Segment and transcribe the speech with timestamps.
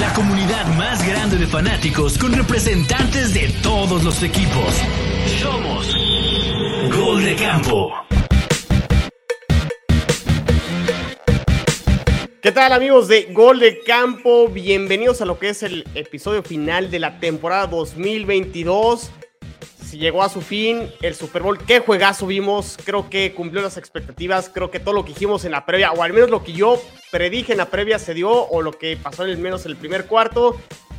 [0.00, 4.74] La comunidad más grande de fanáticos con representantes de todos los equipos.
[5.40, 5.94] Somos
[6.96, 7.92] Gol de Campo.
[12.40, 14.48] ¿Qué tal amigos de Gol de Campo?
[14.48, 19.10] Bienvenidos a lo que es el episodio final de la temporada 2022.
[19.94, 24.50] Llegó a su fin el Super Bowl, qué juegazo vimos, creo que cumplió las expectativas,
[24.52, 26.82] creo que todo lo que dijimos en la previa, o al menos lo que yo
[27.12, 29.76] predije en la previa se dio, o lo que pasó en el menos en el
[29.76, 30.56] primer cuarto.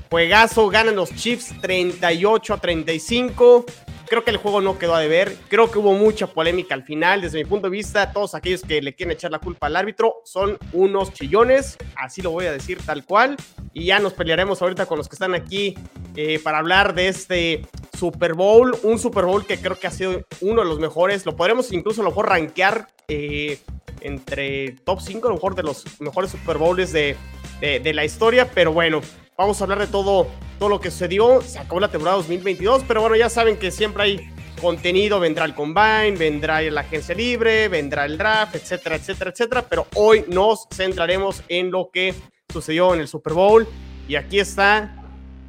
[0.09, 3.65] Juegazo, ganan los Chiefs 38 a 35.
[4.07, 5.35] Creo que el juego no quedó a deber.
[5.49, 7.21] Creo que hubo mucha polémica al final.
[7.21, 10.21] Desde mi punto de vista, todos aquellos que le quieren echar la culpa al árbitro
[10.23, 11.77] son unos chillones.
[11.97, 13.35] Así lo voy a decir tal cual.
[13.73, 15.75] Y ya nos pelearemos ahorita con los que están aquí
[16.15, 18.77] eh, para hablar de este Super Bowl.
[18.83, 21.25] Un Super Bowl que creo que ha sido uno de los mejores.
[21.25, 23.59] Lo podremos incluso a lo mejor rankear eh,
[24.01, 27.15] entre top 5, a lo mejor de los mejores Super Bowls de,
[27.61, 28.49] de, la historia.
[28.53, 29.01] Pero bueno,
[29.37, 30.27] Vamos a hablar de todo,
[30.59, 31.41] todo lo que sucedió.
[31.41, 35.19] Se acabó la temporada 2022, pero bueno, ya saben que siempre hay contenido.
[35.19, 39.65] Vendrá el combine, vendrá la agencia libre, vendrá el draft, etcétera, etcétera, etcétera.
[39.67, 42.15] Pero hoy nos centraremos en lo que
[42.47, 43.67] sucedió en el Super Bowl.
[44.07, 45.04] Y aquí está,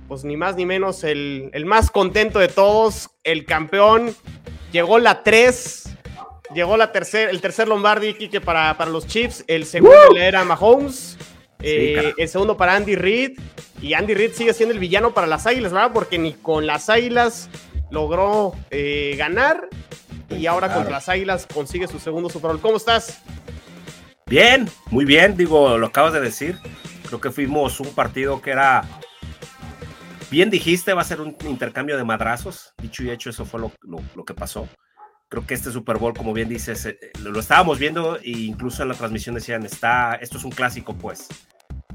[0.09, 4.15] pues ni más ni menos, el, el más contento de todos, el campeón.
[4.73, 5.97] Llegó la 3.
[6.55, 9.45] Llegó la tercer, el tercer Lombardi, Kike, para, para los Chiefs.
[9.49, 11.19] El segundo le era Mahomes.
[11.61, 13.39] Eh, el segundo para Andy Reid.
[13.83, 15.91] Y Andy Reid sigue siendo el villano para las Águilas, ¿verdad?
[15.93, 17.51] Porque ni con las Águilas
[17.91, 19.69] logró eh, ganar.
[20.31, 22.61] Y ahora contra las Águilas consigue su segundo Super Bowl.
[22.61, 23.21] ¿Cómo estás?
[24.27, 26.59] Bien, muy bien, digo, lo acabas de decir.
[27.07, 28.85] Creo que fuimos un partido que era.
[30.37, 32.75] Bien dijiste, va a ser un intercambio de madrazos.
[32.77, 34.69] Dicho y hecho, eso fue lo, lo, que pasó.
[35.31, 38.91] Creo que este Super Bowl, como bien dices, eh, lo estábamos viendo e incluso en
[38.91, 41.27] la transmisión decían, está, esto es un clásico, pues.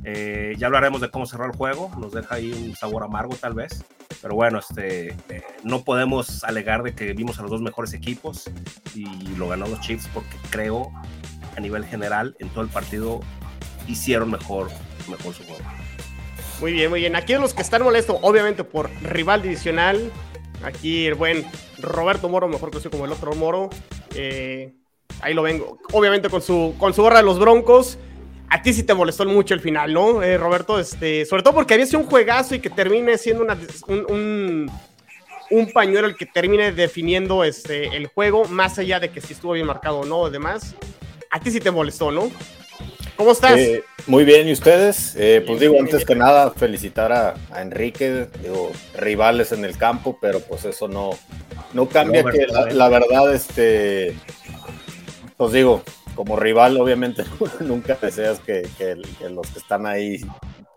[0.04, 3.54] Eh, ya hablaremos de cómo cerró el juego, nos deja ahí un sabor amargo tal
[3.54, 3.86] vez,
[4.24, 8.50] pero bueno, este, eh, no podemos alegar de que vimos a los dos mejores equipos
[8.96, 9.06] y
[9.36, 10.92] lo ganó los Chiefs porque creo
[11.56, 13.20] a nivel general en todo el partido
[13.88, 14.72] hicieron mejor,
[15.08, 15.81] mejor su juego.
[16.62, 17.16] Muy bien, muy bien.
[17.16, 20.12] Aquí los que están molestos, obviamente por rival divisional,
[20.64, 21.44] aquí el buen
[21.80, 23.72] Roberto Moro, mejor conocido como el otro Moro,
[24.14, 24.72] eh,
[25.22, 27.98] ahí lo vengo, obviamente con su, con su gorra de los Broncos.
[28.48, 30.78] A ti sí te molestó mucho el final, ¿no, eh, Roberto?
[30.78, 33.58] Este, sobre todo porque había sido un juegazo y que termine siendo una,
[33.88, 34.70] un,
[35.50, 39.54] un, pañuelo el que termine definiendo este, el juego, más allá de que si estuvo
[39.54, 40.76] bien marcado o no, además.
[41.32, 42.30] A ti sí te molestó, ¿no?
[43.22, 43.56] ¿Cómo estás?
[43.56, 45.16] Eh, muy bien, ¿y ustedes?
[45.16, 50.18] Eh, pues digo, antes que nada, felicitar a, a, Enrique, digo, rivales en el campo,
[50.20, 51.12] pero pues eso no,
[51.74, 54.16] no cambia no, que la, la, verdad, este,
[55.38, 55.84] pues digo,
[56.16, 57.24] como rival, obviamente
[57.60, 60.20] nunca deseas que, que, que, los que están ahí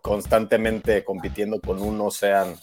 [0.02, 2.56] constantemente compitiendo con uno sean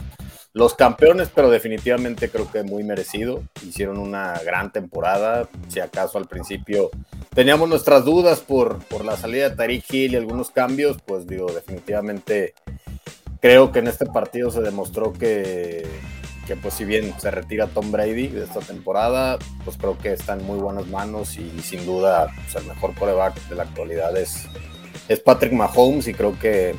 [0.54, 3.44] los campeones, pero definitivamente creo que muy merecido.
[3.66, 5.48] Hicieron una gran temporada.
[5.70, 6.90] Si acaso al principio
[7.34, 11.52] teníamos nuestras dudas por, por la salida de Tariq Hill y algunos cambios, pues digo,
[11.52, 12.54] definitivamente
[13.42, 15.88] creo que en este partido se demostró que,
[16.46, 20.34] que pues si bien se retira Tom Brady de esta temporada, pues creo que está
[20.34, 24.48] en muy buenas manos y, sin duda pues el mejor coreback de la actualidad es,
[25.08, 26.76] es Patrick Mahomes y creo que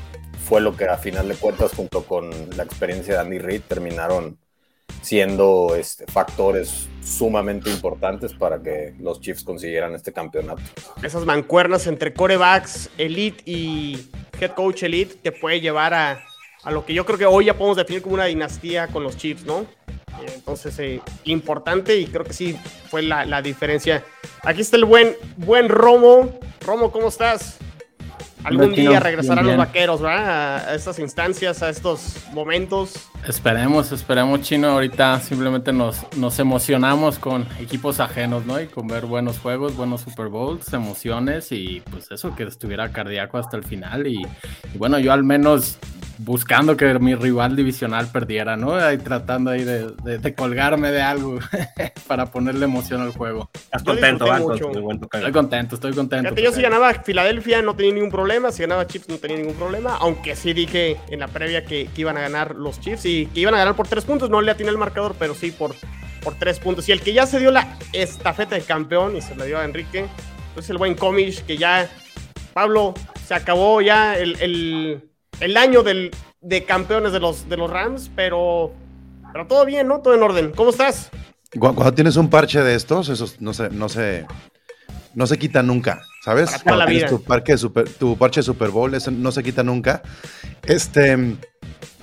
[0.53, 4.37] fue lo que a final de cuentas junto con la experiencia de Andy Reid terminaron
[5.01, 10.61] siendo este, factores sumamente importantes para que los Chiefs consiguieran este campeonato.
[11.03, 16.23] Esas mancuernas entre corebacks elite y head coach elite te puede llevar a,
[16.65, 19.17] a lo que yo creo que hoy ya podemos definir como una dinastía con los
[19.17, 19.65] Chiefs, ¿no?
[20.35, 22.59] Entonces, eh, importante y creo que sí
[22.91, 24.05] fue la, la, diferencia.
[24.43, 26.39] Aquí está el buen, buen Romo.
[26.61, 27.57] Romo, ¿cómo estás?
[28.45, 30.69] Algún día regresarán los vaqueros, ¿verdad?
[30.69, 33.11] A estas instancias, a estos momentos.
[33.27, 34.69] Esperemos, esperemos, Chino.
[34.69, 38.61] Ahorita simplemente nos, nos emocionamos con equipos ajenos, ¿no?
[38.61, 43.39] Y con ver buenos juegos, buenos Super Bowls, emociones y pues eso, que estuviera cardíaco
[43.39, 44.09] hasta el final.
[44.09, 44.23] Y,
[44.75, 45.79] y bueno, yo al menos
[46.19, 48.75] buscando que mi rival divisional perdiera, ¿no?
[48.75, 51.39] Ahí tratando ahí de, de, de colgarme de algo
[52.07, 53.51] para ponerle emoción al juego.
[53.55, 54.55] ¿Estás contento, Banco?
[54.55, 56.29] Estoy contento, estoy contento.
[56.29, 59.55] Fíjate, yo si ganaba Filadelfia no tenía ningún problema, si ganaba Chiefs no tenía ningún
[59.55, 63.12] problema, aunque sí dije en la previa que, que iban a ganar los Chiefs y
[63.33, 65.75] que iban a ganar por tres puntos, no le atiné el marcador, pero sí por,
[66.23, 66.89] por tres puntos.
[66.89, 69.65] Y el que ya se dio la estafeta de campeón y se la dio a
[69.65, 70.07] Enrique,
[70.55, 71.89] pues el buen Comish, que ya,
[72.53, 72.95] Pablo,
[73.27, 75.13] se acabó ya el, el
[75.43, 76.11] el año del,
[76.41, 78.73] de campeones de los, de los Rams, pero,
[79.33, 80.01] pero todo bien, ¿no?
[80.01, 80.53] Todo en orden.
[80.53, 81.11] ¿Cómo estás?
[81.59, 84.27] Cuando tienes un parche de estos, esos no se, no se,
[85.15, 86.01] no se quita nunca.
[86.25, 86.51] ¿Sabes?
[87.09, 90.03] Tu, parque super, tu parche de Super Bowl, eso no se quita nunca.
[90.65, 91.37] Este,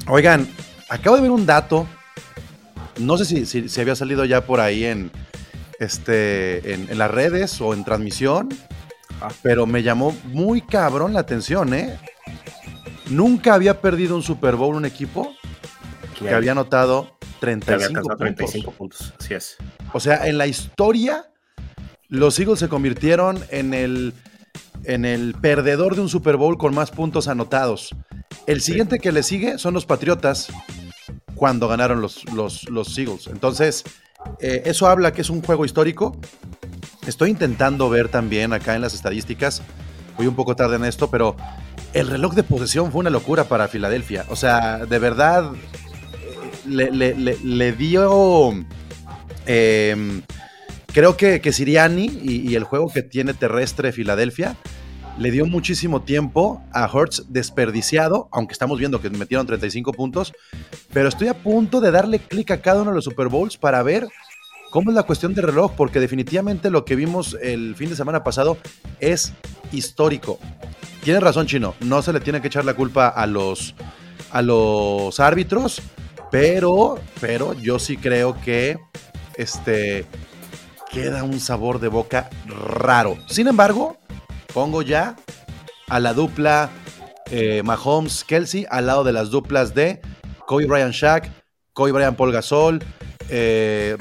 [0.08, 0.46] oigan,
[0.90, 1.88] acabo de ver un dato.
[2.98, 5.12] No sé si, si, había salido ya por ahí en,
[5.80, 8.50] este, en, las redes o en transmisión,
[9.42, 11.98] pero me llamó muy cabrón la atención, ¿eh?
[13.10, 15.34] Nunca había perdido un Super Bowl un equipo
[16.20, 18.18] que había anotado 35, puntos.
[18.18, 19.14] 35 puntos.
[19.18, 19.58] Así es.
[19.94, 21.32] O sea, en la historia,
[22.10, 24.14] los Eagles se convirtieron en el,
[24.84, 27.96] en el perdedor de un Super Bowl con más puntos anotados.
[28.46, 30.50] El siguiente que le sigue son los Patriotas
[31.40, 33.28] cuando ganaron los, los, los Eagles.
[33.28, 33.86] Entonces,
[34.42, 36.18] eh, eso habla que es un juego histórico.
[37.08, 39.62] Estoy intentando ver también acá en las estadísticas.
[40.18, 41.38] Voy un poco tarde en esto, pero
[41.94, 44.26] el reloj de posesión fue una locura para Filadelfia.
[44.28, 45.50] O sea, de verdad,
[46.66, 48.52] le, dio.
[49.46, 50.22] Em,
[50.88, 54.58] creo que, que Siriani y, el juego que tiene terrestre Filadelfia
[55.20, 60.34] le dio muchísimo tiempo a Hertz desperdiciado, aunque estamos viendo que metieron 35 puntos.
[60.94, 63.84] Pero estoy a punto de darle clic a cada uno de los Super Bowls para
[63.84, 64.08] ver
[64.72, 68.24] cómo es la cuestión de reloj, porque definitivamente lo que vimos el fin de semana
[68.24, 68.58] pasado
[69.02, 69.34] es
[69.74, 70.40] histórico.
[71.04, 73.76] Tienes razón, Chino, no se le tiene que echar la culpa a los,
[74.32, 75.82] a los árbitros,
[76.32, 78.78] pero, pero yo sí creo que
[79.36, 80.06] este,
[80.90, 83.18] queda un sabor de boca raro.
[83.28, 83.99] Sin embargo,
[84.54, 85.16] pongo ya
[85.88, 86.70] a la dupla
[87.32, 90.02] eh, Mahomes-Kelsey al lado de las duplas de
[90.46, 91.30] Kobe Bryant Shaq,
[91.74, 92.80] Kobe Bryant Paul Gasol,
[93.30, 93.96] eh,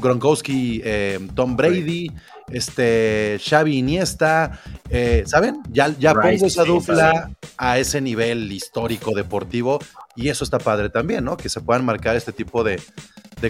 [0.00, 2.10] Gronkowski eh, Tom Brady,
[2.50, 4.58] este Xavi Iniesta,
[4.88, 5.62] eh, ¿saben?
[5.70, 9.78] Ya, ya pongo esa dupla a ese nivel histórico deportivo
[10.16, 11.36] y eso está padre también, ¿no?
[11.36, 12.80] Que se puedan marcar este tipo de,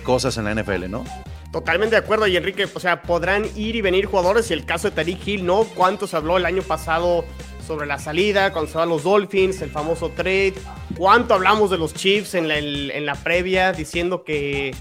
[0.02, 1.04] cosas en la NFL, ¿no?
[1.52, 4.88] Totalmente de acuerdo, y Enrique, o sea, podrán ir y venir jugadores y el caso
[4.88, 5.64] de Tariq Hill, ¿no?
[5.64, 7.24] ¿Cuántos habló el año pasado
[7.66, 10.54] sobre la salida, cuando se van los Dolphins, el famoso trade?
[10.96, 14.76] ¿Cuánto hablamos de los Chiefs en la, en la previa diciendo que,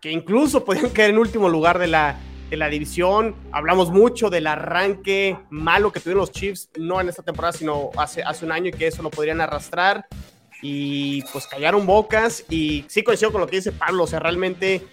[0.00, 2.18] que incluso podían caer en último lugar de la,
[2.50, 3.34] de la división.
[3.52, 8.22] Hablamos mucho del arranque malo que tuvieron los Chiefs, no en esta temporada, sino hace,
[8.22, 10.06] hace un año y que eso lo podrían arrastrar.
[10.62, 12.44] Y pues callaron bocas.
[12.48, 14.86] Y sí coincido con lo que dice Pablo, o sea, realmente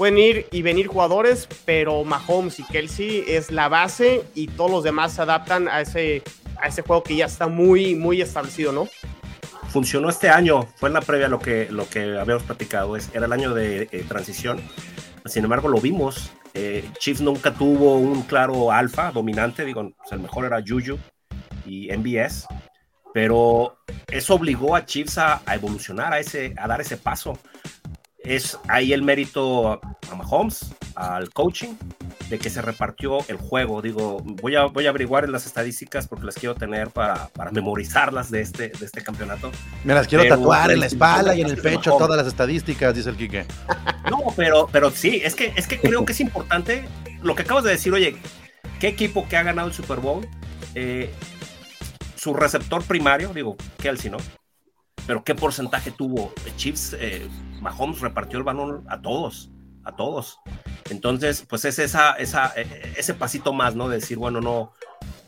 [0.00, 4.82] pueden ir y venir jugadores, pero Mahomes y Kelsey es la base y todos los
[4.82, 6.22] demás se adaptan a ese,
[6.58, 8.88] a ese juego que ya está muy, muy establecido, ¿no?
[9.68, 13.26] Funcionó este año, fue en la previa lo que, lo que habíamos platicado, es, era
[13.26, 14.62] el año de eh, transición.
[15.26, 20.20] Sin embargo, lo vimos eh, Chiefs nunca tuvo un claro alfa dominante, digo, pues, el
[20.20, 20.98] mejor era Juju
[21.66, 22.46] y MBS,
[23.12, 23.76] pero
[24.08, 27.38] eso obligó a Chiefs a, evolucionar, a, ese, a dar ese paso.
[28.22, 31.74] Es ahí el mérito a Mahomes, al coaching,
[32.28, 33.80] de que se repartió el juego.
[33.80, 37.50] Digo, voy a, voy a averiguar en las estadísticas porque las quiero tener para, para
[37.50, 39.50] memorizarlas de este, de este campeonato.
[39.84, 43.08] Me las quiero tatuar en la espalda y en el pecho todas las estadísticas, dice
[43.10, 43.46] el Quique.
[44.10, 46.84] No, pero, pero sí, es que, es que creo que es importante
[47.22, 48.16] lo que acabas de decir, oye,
[48.78, 50.26] ¿qué equipo que ha ganado el Super Bowl?
[50.74, 51.12] Eh,
[52.16, 54.18] su receptor primario, digo, Kelsey, ¿no?
[55.06, 56.32] Pero ¿qué porcentaje tuvo?
[56.56, 57.26] Chiefs, eh,
[57.60, 59.50] Mahomes repartió el balón a todos
[59.84, 60.40] a todos.
[60.90, 63.88] Entonces, pues es esa, esa, e, e, ese pasito más, ¿no?
[63.88, 64.72] De decir, bueno, no,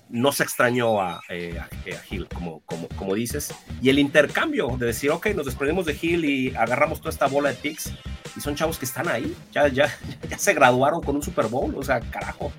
[0.08, 1.68] no se extrañó a, eh, a,
[2.10, 3.54] Hill, como, como, como dices.
[3.80, 7.50] Y el intercambio de decir, ok, nos desprendemos de Hill y agarramos toda esta bola
[7.50, 7.92] de picks.
[8.36, 9.94] Y son chavos que están ahí, ya, ya,
[10.28, 12.52] ya se graduaron con un Super Bowl, o sea, carajo.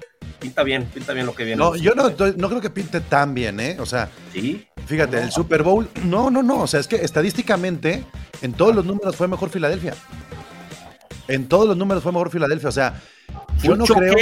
[0.44, 1.58] Pinta bien, pinta bien lo que viene.
[1.58, 3.78] No, yo no, no creo que pinte tan bien, ¿eh?
[3.80, 4.68] O sea, ¿Sí?
[4.86, 8.04] fíjate, el Super Bowl, no, no, no, o sea, es que estadísticamente
[8.42, 9.94] en todos los números fue mejor Filadelfia.
[11.30, 12.68] En todos los números fue mejor Filadelfia.
[12.68, 13.02] O sea,
[13.62, 14.18] yo no creo.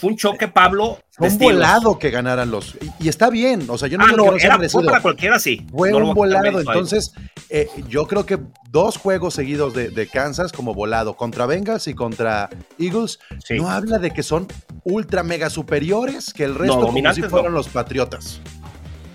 [0.00, 0.98] Fue un choque, Pablo.
[1.10, 2.78] Fue un volado que ganaran los.
[2.98, 3.66] Y, está bien.
[3.68, 5.66] O sea, yo no, ah, no, era, fue para cualquiera, sí.
[5.70, 6.58] Fue un volado.
[6.58, 7.12] Entonces,
[7.50, 8.38] eh, yo creo que
[8.70, 13.18] dos juegos seguidos de, Kansas como volado contra Bengals y contra Eagles
[13.50, 14.48] no habla de que son
[14.82, 18.40] ultra mega superiores que el resto como si fueron los Patriotas.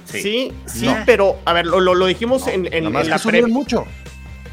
[0.06, 3.86] Sí, sí, pero a ver, lo, dijimos en, en, en la que mucho.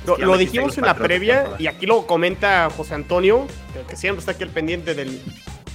[0.06, 3.46] Lo, dijimos en la previa y aquí lo comenta José Antonio,
[3.88, 5.20] que siempre está aquí al pendiente del,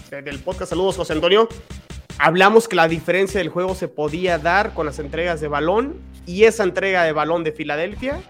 [0.10, 0.70] del podcast.
[0.70, 1.50] Saludos, José Antonio.
[2.18, 5.96] Hablamos que la diferencia del juego se podía dar con las entregas de balón
[6.26, 8.22] y esa entrega de balón de Filadelfia,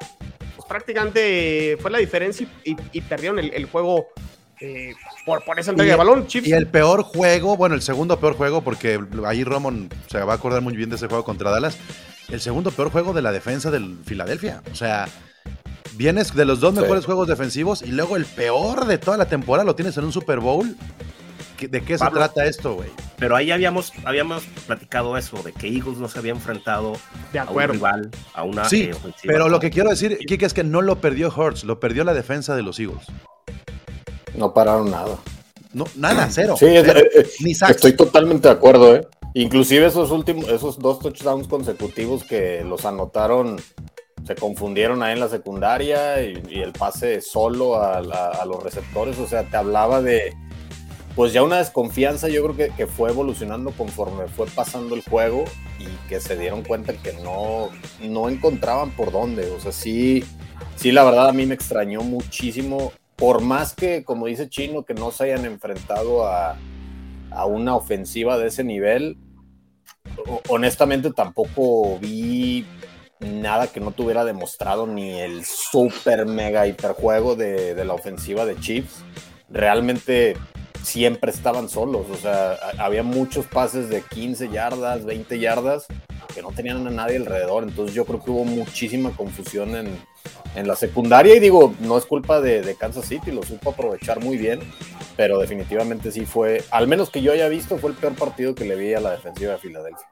[0.56, 4.08] pues prácticamente fue la diferencia y, perdieron el, juego
[4.60, 4.94] eh,
[5.26, 6.28] por, por, esa entrega de balón.
[6.32, 10.36] Y el peor juego, bueno, el segundo peor juego, porque ahí Roman se va a
[10.36, 11.78] acordar muy bien de ese juego contra Dallas.
[12.30, 14.62] El segundo peor juego de la defensa del Filadelfia.
[14.72, 15.08] O sea,
[15.98, 19.66] Vienes de los dos mejores juegos defensivos y luego el peor de toda la temporada
[19.66, 20.78] lo tienes en un Super Bowl.
[21.66, 22.90] ¿De qué se trata esto, güey?
[23.18, 26.94] Pero ahí habíamos, habíamos platicado eso, de que Eagles no se había enfrentado
[27.34, 30.54] de a un rival, a una Sí, eh, pero lo que quiero decir, Kike, es
[30.54, 33.08] que no lo perdió Hurts, lo perdió la defensa de los Eagles.
[34.36, 35.18] No pararon nada.
[35.74, 36.56] No, nada, cero.
[36.58, 36.68] Sí,
[37.70, 39.08] estoy totalmente de acuerdo, ¿eh?
[39.34, 43.58] Inclusive esos últimos, esos dos touchdowns consecutivos que los anotaron,
[44.26, 48.02] se confundieron ahí en la secundaria y, el pase solo a,
[48.46, 50.34] los receptores, o sea, te hablaba de,
[51.18, 55.46] pues ya una desconfianza, yo creo que, que, fue evolucionando conforme fue pasando el juego
[55.80, 57.72] y que se dieron cuenta que no,
[58.04, 60.24] no encontraban por dónde, o sea, sí,
[60.76, 64.94] sí, la verdad a mí me extrañó muchísimo, por más que, como dice Chino, que
[64.94, 66.56] no se hayan enfrentado a,
[67.32, 69.18] a una ofensiva de ese nivel,
[70.50, 72.64] honestamente tampoco vi
[73.20, 78.46] nada que no tuviera demostrado ni el super mega hiper juego de, de la ofensiva
[78.46, 79.04] de Chiefs.
[79.50, 80.36] Realmente
[80.88, 85.86] siempre estaban solos, o sea, había muchos pases de 15 yardas, 20 yardas
[86.34, 89.88] que no tenían a nadie alrededor, entonces yo creo que hubo muchísima confusión en,
[90.56, 94.24] en la secundaria y digo, no es culpa de, de, Kansas City, lo supo aprovechar
[94.24, 94.62] muy bien,
[95.18, 98.64] pero definitivamente sí fue, al menos que yo haya visto, fue el peor partido que
[98.64, 100.08] le vi a la defensiva de Filadelfia.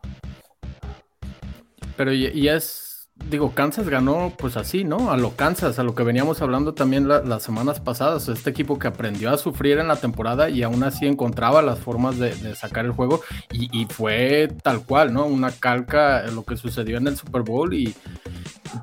[1.96, 2.85] Pero y, es,
[3.15, 5.12] digo, Kansas ganó pues así, ¿no?
[5.12, 8.88] A lo Kansas, a lo que veníamos hablando también las semanas pasadas, este equipo que
[8.88, 12.91] aprendió a sufrir en la temporada y aún así encontraba las formas de, sacar el
[12.91, 15.25] juego y, fue tal cual, ¿no?
[15.25, 17.95] Una calca lo que sucedió en el Super Bowl y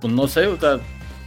[0.00, 0.78] pues no sé, o sea...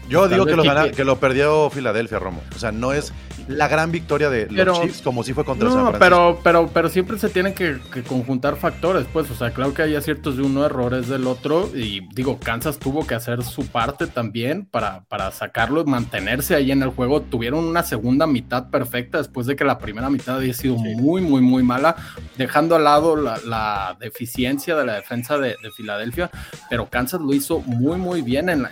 [0.08, 2.44] Yo digo que lo, que lo perdió Filadelfia, Romo.
[2.56, 3.12] O sea, no es
[3.48, 6.00] la gran victoria de los Chiefs como si fue contra no, San Francisco.
[6.00, 9.30] Pero, pero, pero siempre se tienen que, conjuntar factores, pues.
[9.32, 11.70] O sea, claro que hay aciertos de uno, errores del otro.
[11.76, 16.72] Y digo, Kansas tuvo que hacer su parte también para, para sacarlo y mantenerse ahí
[16.72, 17.22] en el juego.
[17.22, 21.42] Tuvieron una segunda mitad perfecta después de que la primera mitad había sido muy, muy,
[21.42, 21.96] muy mala,
[22.38, 26.30] dejando al lado la, deficiencia de la defensa de, Filadelfia.
[26.70, 28.68] Pero Kansas lo hizo muy, muy bien en,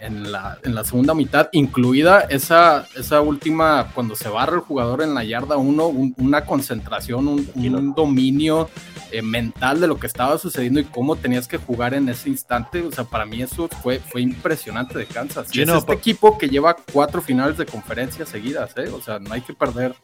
[0.00, 5.02] en, la, en la segunda mitad, incluida esa, esa última cuando se barra el jugador
[5.02, 8.68] en la yarda uno, una concentración, un, dominio
[9.10, 12.82] eh, mental de lo que estaba sucediendo y cómo tenías que jugar en ese instante.
[12.82, 15.54] O sea, para mí eso fue, fue impresionante de Kansas.
[15.54, 18.88] Y es este equipo que lleva cuatro finales de conferencia seguidas, ¿eh?
[18.94, 19.94] O sea, no hay que perder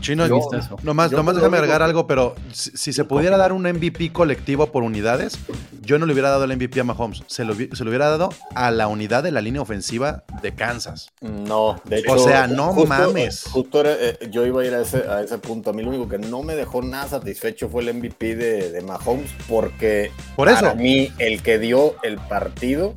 [0.00, 0.40] Chino, yo.
[0.82, 5.38] Nomás, nomás déjame agregar algo, pero si, se pudiera dar un MVP colectivo por unidades,
[5.82, 7.22] yo no le hubiera dado el MVP a Mahomes.
[7.26, 11.10] Se lo, se lo hubiera dado a la unidad de la línea ofensiva de Kansas.
[11.20, 12.12] No, de hecho.
[12.12, 13.44] O sea, no mames.
[13.44, 15.70] Justo eh, yo iba a ir a ese, a ese punto.
[15.70, 18.80] A mí lo único que no me dejó nada satisfecho fue el MVP de, de
[18.82, 20.60] Mahomes, porque por eso.
[20.60, 22.94] para mí el que dio el partido,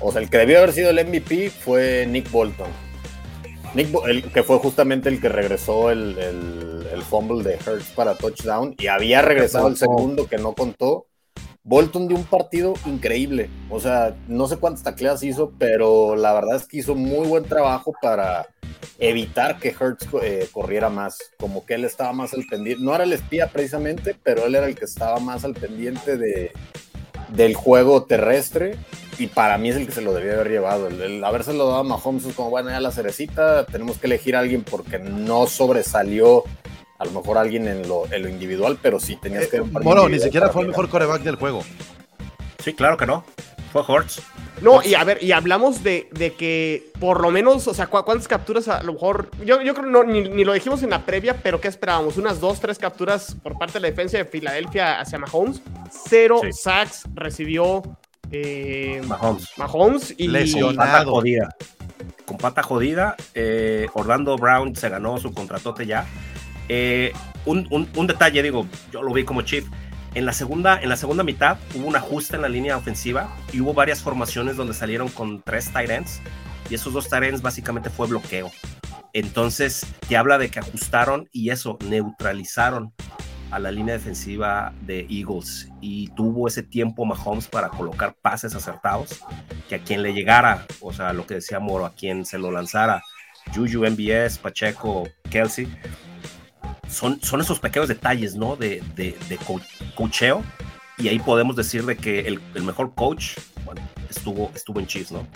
[0.00, 2.85] o sea, el que debió haber sido el MVP fue Nick Bolton
[3.76, 8.74] Nick, el, que fue justamente el que regresó el, el, fumble de Hurts para touchdown
[8.78, 11.06] y había regresado el segundo que no contó.
[11.62, 13.50] Bolton dio un partido increíble.
[13.68, 17.44] O sea, no sé cuántas tacleas hizo, pero la verdad es que hizo muy buen
[17.44, 18.46] trabajo para
[18.98, 21.18] evitar que Hurts eh, corriera más.
[21.38, 22.82] Como que él estaba más al pendiente.
[22.82, 26.52] No era el espía precisamente, pero él era el que estaba más al pendiente de,
[27.28, 28.78] del juego terrestre
[29.18, 30.88] y para mí es el que se lo debía haber llevado.
[30.88, 34.36] El, el habérselo dado a Mahomes es como, bueno, ya la cerecita, tenemos que elegir
[34.36, 36.44] a alguien porque no sobresalió
[36.98, 39.60] a lo mejor alguien en lo, en lo individual, pero sí tenías que...
[39.60, 41.62] bueno, ni siquiera fue el mejor coreback del juego.
[42.62, 43.24] Sí, claro que no.
[43.72, 44.22] Fue Hortz.
[44.62, 48.26] No, y a ver, y hablamos de, de, que por lo menos, o sea, ¿cuántas
[48.26, 49.30] capturas a lo mejor?
[49.44, 52.16] Yo, yo creo que no, ni, ni, lo dijimos en la previa, pero ¿qué esperábamos?
[52.16, 55.60] Unas dos, tres capturas por parte de la defensa de Filadelfia hacia Mahomes.
[56.08, 57.82] Cero sacks recibió
[58.30, 59.50] eh, Mahomes.
[59.56, 60.74] Mahomes y lesionado.
[60.74, 61.56] Con pata jodida.
[62.24, 63.16] Con pata jodida.
[63.34, 66.06] Eh, Orlando Brown se ganó su contratote ya.
[66.68, 67.12] Eh,
[67.44, 69.64] un, un, un, detalle, digo, yo lo vi como chief.
[70.14, 73.60] En la, segunda, en la segunda mitad hubo un ajuste en la línea ofensiva y
[73.60, 76.22] hubo varias formaciones donde salieron con tres tight ends
[76.70, 78.50] y esos dos tight ends básicamente fue bloqueo.
[79.12, 82.94] Entonces te habla de que ajustaron y eso, neutralizaron
[83.50, 89.20] a la línea defensiva de Eagles y tuvo ese tiempo Mahomes para colocar pases acertados
[89.68, 92.50] que a quien le llegara, o sea, lo que decía Moro, a quien se lo
[92.50, 93.02] lanzara,
[93.54, 95.68] Juju, MBS, Pacheco, Kelsey,
[96.88, 98.56] son, son esos pequeños detalles, ¿no?
[98.56, 99.38] De, de, de
[99.94, 100.42] cocheo
[100.98, 103.36] y ahí podemos decir de que el, el mejor coach,
[104.08, 105.26] estuvo, estuvo en Chiefs, ¿no?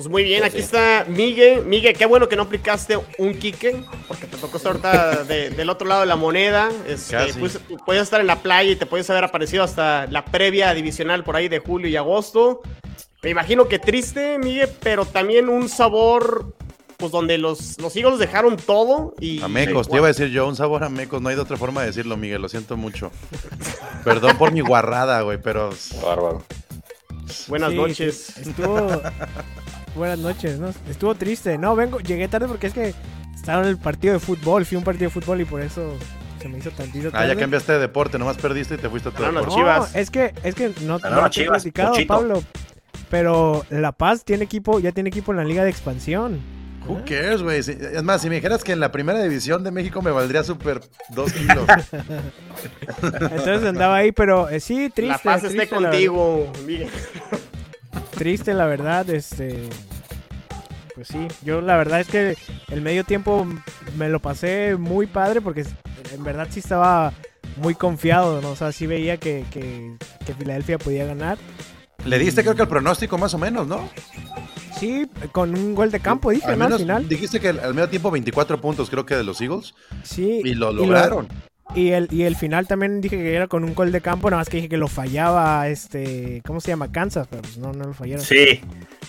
[0.00, 1.66] Pues muy bien, pues aquí está Miguel.
[1.66, 5.86] Miguel, qué bueno que no aplicaste un kick, porque te tocó estar ahorita del otro
[5.86, 6.70] lado de la moneda.
[6.88, 10.72] Este, pues, puedes estar en la playa y te puedes haber aparecido hasta la previa
[10.72, 12.62] divisional por ahí de julio y agosto.
[13.22, 16.54] Me imagino que triste, Miguel, pero también un sabor
[16.96, 19.42] pues donde los, los Eagles dejaron todo y...
[19.42, 21.58] A Mecos, te iba a decir yo, un sabor a Mecos, no hay de otra
[21.58, 23.10] forma de decirlo, Miguel, lo siento mucho.
[24.02, 25.68] Perdón por mi guarrada, güey, pero...
[26.02, 26.42] Bárbaro.
[27.48, 28.36] Buenas Sí, noches.
[28.38, 29.02] Estuvo.
[29.94, 30.72] Buenas noches, ¿no?
[30.88, 31.58] Estuvo triste.
[31.58, 32.94] No, vengo, llegué tarde porque es que
[33.34, 34.64] estaba en el partido de fútbol.
[34.64, 35.96] Fui a un partido de fútbol y por eso
[36.40, 37.28] se me hizo tantito Ah, tarde.
[37.28, 39.50] ya cambiaste de deporte, nomás perdiste y te fuiste a tu deporte.
[39.54, 39.92] Chivas.
[39.94, 41.94] No, es que, es que no, no las te he Chivas, platicado.
[42.06, 42.42] Pablo.
[43.10, 46.38] Pero La Paz tiene equipo, ya tiene equipo en la Liga de Expansión.
[46.86, 47.62] Who cares, güey?
[47.62, 50.42] Si- Es más, si me dijeras que en la primera división de México me valdría
[50.44, 50.80] súper
[51.10, 51.66] dos kilos.
[53.02, 55.06] Entonces andaba ahí, pero eh, sí, triste.
[55.12, 56.50] la paz esté la contigo.
[58.16, 59.68] Triste, la verdad, este.
[60.94, 62.36] Pues sí, yo la verdad es que
[62.68, 63.46] el medio tiempo
[63.96, 65.64] me lo pasé muy padre porque
[66.12, 67.12] en verdad sí estaba
[67.56, 68.50] muy confiado, ¿no?
[68.50, 71.38] O sea, sí veía que, que, que Filadelfia podía ganar.
[72.04, 73.88] Le diste creo que el pronóstico más o menos, ¿no?
[74.78, 76.64] Sí, con un gol de campo, dije, Al ¿no?
[76.66, 77.08] Al final.
[77.08, 80.40] dijiste que al medio tiempo 24 puntos creo que de los Eagles Sí.
[80.44, 81.26] y lo lograron.
[81.26, 84.40] Y el, y el final también dije que era con un gol de campo, nada
[84.40, 86.90] más que dije que lo fallaba, este, ¿cómo se llama?
[86.90, 88.24] Kansas, pero pues no, no lo fallaron.
[88.24, 88.60] Sí,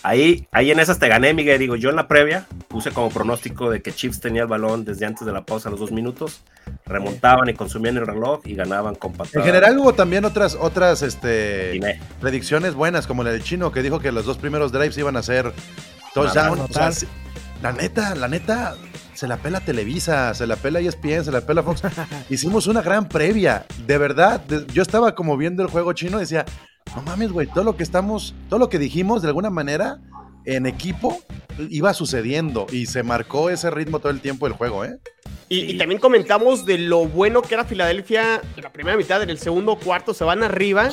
[0.03, 1.59] ahí, ahí en esas te gané, Miguel.
[1.59, 5.05] Digo, yo en la previa puse como pronóstico de que Chiefs tenía el balón desde
[5.05, 6.41] antes de la pausa a los dos minutos,
[6.85, 9.35] remontaban y consumían el reloj y ganaban con patadas.
[9.35, 11.79] En general hubo también otras otras este
[12.19, 15.23] predicciones buenas como la del chino que dijo que los dos primeros drives iban a
[15.23, 15.51] ser
[16.13, 16.59] touchdown.
[16.59, 16.91] O sea,
[17.61, 18.75] la neta, la neta
[19.21, 21.83] se la pela Televisa, se la pela ESPN, se la pela Fox.
[22.31, 24.39] Hicimos una gran previa, de verdad.
[24.41, 26.43] de- yo estaba como viendo el juego chino y decía,
[26.95, 29.99] no mames, güey, todo lo que estamos, todo lo que dijimos de alguna manera
[30.45, 31.21] en equipo
[31.69, 34.97] iba sucediendo y se marcó ese ritmo todo el tiempo del juego, ¿eh?
[35.49, 39.29] Y, y también comentamos de lo bueno que era Filadelfia en la primera mitad, en
[39.29, 40.89] el segundo cuarto se van arriba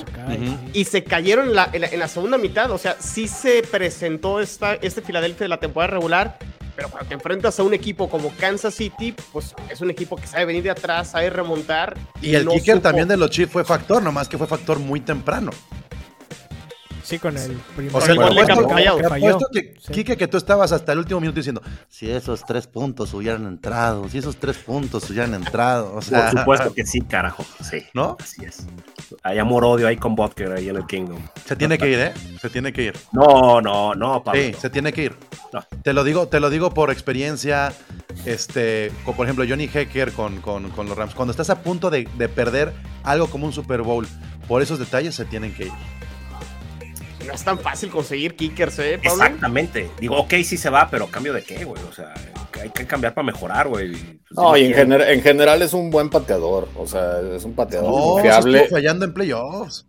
[0.75, 2.71] y se cayeron en la, en la- en la segunda mitad.
[2.73, 6.39] O sea, sí se presentó esta, este Filadelfia de la temporada regular,
[6.79, 10.29] pero cuando te enfrentas a un equipo como Kansas City, pues es un equipo que
[10.29, 11.99] sabe venir de atrás, sabe remontar.
[12.23, 14.79] Y el no kicker supo- también de los Chiefs fue factor, nomás que fue factor
[14.79, 15.51] muy temprano.
[17.09, 18.99] Sí, con el primer O sea, el campo apuesto- fallado.
[19.09, 19.39] falló.
[19.53, 19.93] que, Sí.
[19.93, 24.09] Quique, que tú estabas hasta el último minuto diciendo, si esos tres puntos hubieran entrado,
[24.09, 27.45] si esos tres puntos hubieran entrado, o sea, Por supuesto que sí, carajo.
[27.63, 27.85] Sí.
[27.95, 28.17] ¿No?
[28.21, 28.67] Así es.
[29.23, 31.19] Hay amor-odio ahí con Butker ahí en el Kingdom.
[31.47, 32.13] se tiene que ir, ¿eh?
[32.41, 32.95] Se tiene que ir.
[33.13, 34.41] No, no, no, Pablo.
[34.43, 35.17] Sí, se tiene que ir.
[35.53, 35.65] No.
[35.83, 37.73] Te lo digo, te lo digo por experiencia,
[38.27, 41.15] este, como por ejemplo Johnny Hecker con, con- con los Rams.
[41.15, 42.73] Cuando estás a punto de, de perder
[43.05, 44.07] algo como un Super Bowl,
[44.47, 45.73] por esos detalles se tienen que ir.
[47.29, 49.23] No es tan fácil conseguir kickers, ¿eh, Pablo?
[49.23, 49.91] Exactamente.
[50.01, 51.81] Digo, ok, sí se va, pero cambio de qué, güey.
[51.89, 52.13] O sea,
[52.61, 53.93] hay que cambiar para mejorar, güey.
[53.93, 56.69] Pues, No, y en, gener- en general es un buen pateador.
[56.77, 58.59] O sea, es un pateador No, confiable.
[58.61, 59.87] estuvo fallando en playoffs.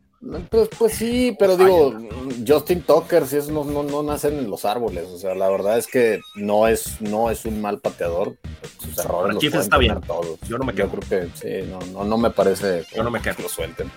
[0.49, 1.97] Pues, pues sí, pero digo,
[2.45, 5.05] Justin Tucker, si esos no, no, no nacen en los árboles.
[5.07, 8.35] O sea, la verdad es que no es, no es un mal pateador.
[8.83, 10.01] Sus errores los está bien.
[10.01, 10.37] todos.
[10.41, 10.89] Yo no me quedo.
[10.89, 13.37] creo que sí, no, no, no me parece Yo no me quedo.
[13.37, 13.89] que lo suelten.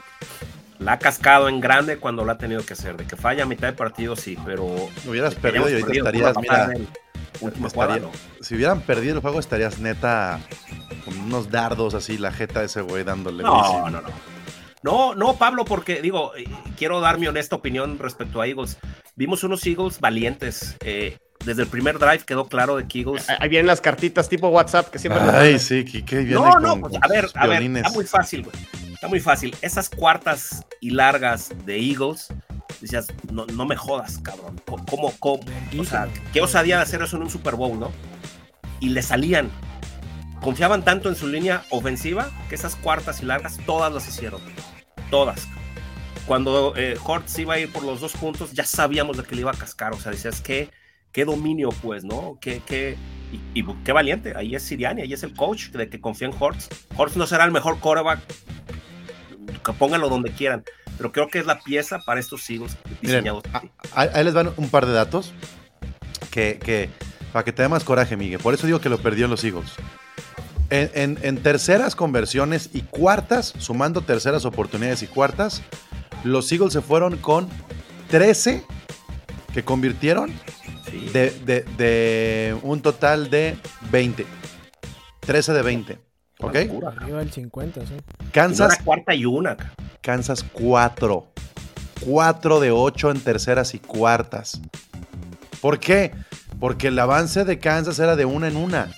[0.84, 2.96] La ha cascado en grande cuando lo ha tenido que hacer.
[2.96, 4.64] De que falla a mitad de partido, sí, pero.
[5.08, 8.10] Hubieras que perdido y ahorita estarías, mira, estaría- jugada, no.
[8.40, 10.38] si hubieran perdido el juego estarías neta
[11.04, 13.42] con unos dardos así, la jeta de ese güey dándole.
[13.42, 14.08] No, no, no.
[14.84, 16.44] No, no, Pablo, porque digo, eh,
[16.76, 18.78] quiero dar mi honesta opinión respecto a Eagles.
[19.14, 20.76] Vimos unos Eagles valientes.
[20.80, 23.26] eh, desde el primer drive quedó claro de que Eagles.
[23.38, 25.22] Ahí vienen las cartitas tipo WhatsApp que siempre...
[25.22, 28.04] Ay, sí, Quique viene No, no, con- pues, con a ver, a ver, está muy
[28.04, 28.56] fácil, güey.
[28.92, 29.56] Está muy fácil.
[29.62, 32.28] Esas cuartas y largas de Eagles,
[32.80, 34.60] decías, no, no me jodas, cabrón.
[34.88, 35.42] ¿Cómo, cómo?
[35.78, 37.90] O sea, qué osadía de hacer eso en un Super Bowl, ¿no?
[38.78, 39.50] Y le salían.
[40.40, 44.40] Confiaban tanto en su línea ofensiva que esas cuartas y largas todas las hicieron.
[45.10, 45.48] Todas.
[46.26, 49.40] Cuando eh, Hortz iba a ir por los dos puntos, ya sabíamos de que le
[49.40, 49.92] iba a cascar.
[49.92, 50.70] O sea, decías, qué,
[51.12, 52.38] qué dominio, pues, ¿no?
[52.40, 52.96] Qué, qué,
[53.54, 54.32] y, y qué valiente.
[54.36, 56.68] Ahí es Siriani, ahí es el coach de que confía en Hortz.
[56.96, 58.20] Hortz no será el mejor quarterback.
[59.64, 60.64] Que pónganlo donde quieran.
[60.96, 63.42] Pero creo que es la pieza para estos Eagles diseñados.
[63.52, 63.62] a-
[63.94, 65.32] Ahí, ahí les van un par de datos
[66.30, 66.90] que, que-
[67.32, 68.40] para que te dé más coraje, Miguel.
[68.40, 69.70] Por eso digo que lo perdió en los Eagles.
[70.70, 75.62] En, en- en terceras conversiones y cuartas, sumando terceras oportunidades y cuartas,
[76.24, 77.48] los Eagles se fueron con
[78.10, 78.64] 13
[79.54, 80.32] que convirtieron
[80.90, 81.08] Sí.
[81.12, 83.56] de, de- de un total de
[83.90, 84.26] 20.
[85.20, 85.98] 13 de 20.
[86.40, 86.56] ¿Ok?
[86.70, 86.88] Una.
[86.88, 87.94] Arriba del 50, sí.
[88.32, 89.56] Kansas, era cuarta y una.
[90.00, 91.26] Kansas 4.
[92.04, 94.60] 4 de 8 en terceras y cuartas.
[95.60, 96.12] ¿Por qué?
[96.58, 98.88] Porque el avance de Kansas era de una en una.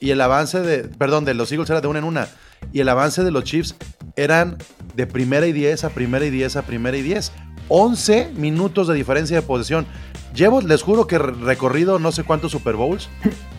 [0.00, 2.28] Y el avance de, perdón, de los Eagles era de una en una.
[2.72, 3.74] Y el avance de los Chiefs
[4.14, 4.56] eran
[4.94, 7.32] de primera y 10 a primera y 10 a primera y 10.
[7.68, 9.86] 11 minutos de diferencia de posesión.
[10.34, 13.08] Llevo, les juro que recorrido no sé cuántos Super Bowls.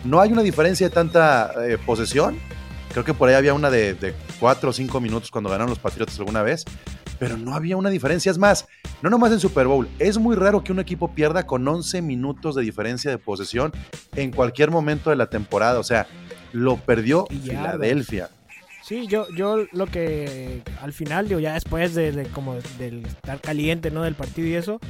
[0.04, 2.38] No hay una diferencia de tanta eh, posesión.
[2.92, 5.78] Creo que por ahí había una de, de 4 o 5 minutos cuando ganaron los
[5.78, 6.64] Patriotas alguna vez.
[7.18, 8.30] Pero no había una diferencia.
[8.30, 8.66] Es más,
[9.02, 9.88] no nomás en Super Bowl.
[9.98, 13.72] Es muy raro que un equipo pierda con 11 minutos de diferencia de posesión
[14.16, 15.78] en cualquier momento de la temporada.
[15.78, 16.06] O sea,
[16.52, 18.30] lo perdió Filadelfia.
[18.90, 23.92] Sí, yo, yo lo que al final, digo, ya después de, como del estar caliente,
[23.92, 24.02] ¿no?
[24.02, 24.80] Del partido y eso,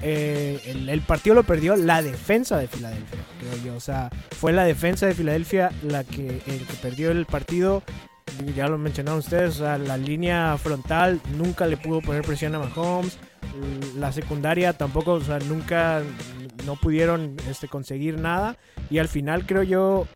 [0.00, 3.76] eh, el, partido lo perdió la defensa de Filadelfia, creo yo.
[3.76, 7.82] O sea, fue la defensa de Filadelfia la que, que perdió el partido.
[8.56, 12.60] Ya lo mencionaron ustedes, o sea, la línea frontal nunca le pudo poner presión a
[12.60, 13.18] Mahomes.
[13.98, 16.00] La secundaria tampoco, o sea, nunca
[16.64, 18.56] no pudieron este, conseguir nada.
[18.88, 20.08] Y al final creo yo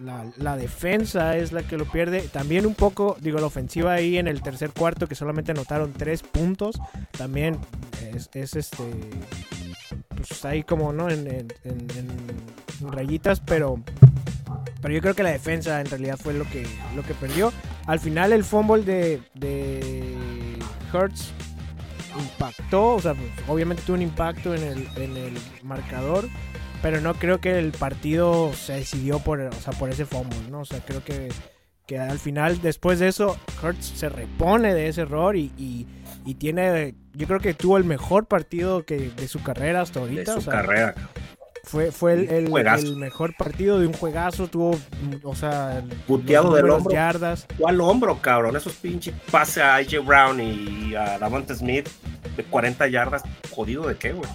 [0.00, 2.22] la, defensa es la que lo pierde.
[2.22, 6.22] También un poco, digo, la ofensiva ahí en el tercer cuarto que solamente anotaron tres
[6.22, 6.80] puntos.
[7.16, 7.58] También
[8.14, 8.90] es, este.
[10.16, 11.08] Pues ahí como, ¿no?
[11.08, 11.48] En,
[12.80, 13.82] rayitas, pero.
[14.80, 17.52] Pero yo creo que la defensa en realidad fue lo que, lo que perdió.
[17.86, 20.58] Al final el fumble de, de
[20.92, 21.32] Hertz
[22.18, 22.94] impactó.
[22.94, 23.14] O sea,
[23.46, 26.26] obviamente tuvo un impacto en el, en el marcador
[26.82, 30.60] pero no creo que el partido se decidió por, o sea, por ese fumble, ¿no?
[30.60, 31.28] O sea, creo que,
[31.86, 36.94] que al final, después de eso, Hurts se repone de ese error y, y, tiene,
[37.14, 40.34] yo creo que tuvo el mejor partido que de su carrera hasta ahorita.
[40.36, 40.94] De su carrera.
[41.64, 44.78] Fue, fue el, el, mejor partido de un juegazo, tuvo,
[45.22, 46.92] o sea, puteado del hombro.
[46.92, 47.46] Yardas.
[47.64, 48.56] al hombro, cabrón?
[48.56, 51.88] Esos pinches pases a AJ Brown y a Davante Smith
[52.36, 54.28] de 40 yardas, jodido de qué, güey.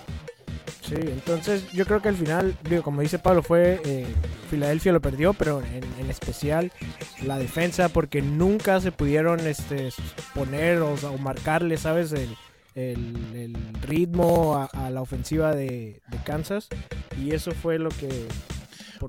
[0.88, 4.06] Sí, entonces yo creo que al final, digo, como dice Pablo, fue eh,
[4.50, 6.72] Filadelfia lo perdió, pero en, especial
[7.24, 9.90] la defensa, porque nunca se pudieron este,
[10.36, 12.14] poner o, marcarle, ¿sabes?
[12.14, 16.68] El, ritmo a, la ofensiva de, Kansas.
[17.20, 18.28] Y eso fue lo que.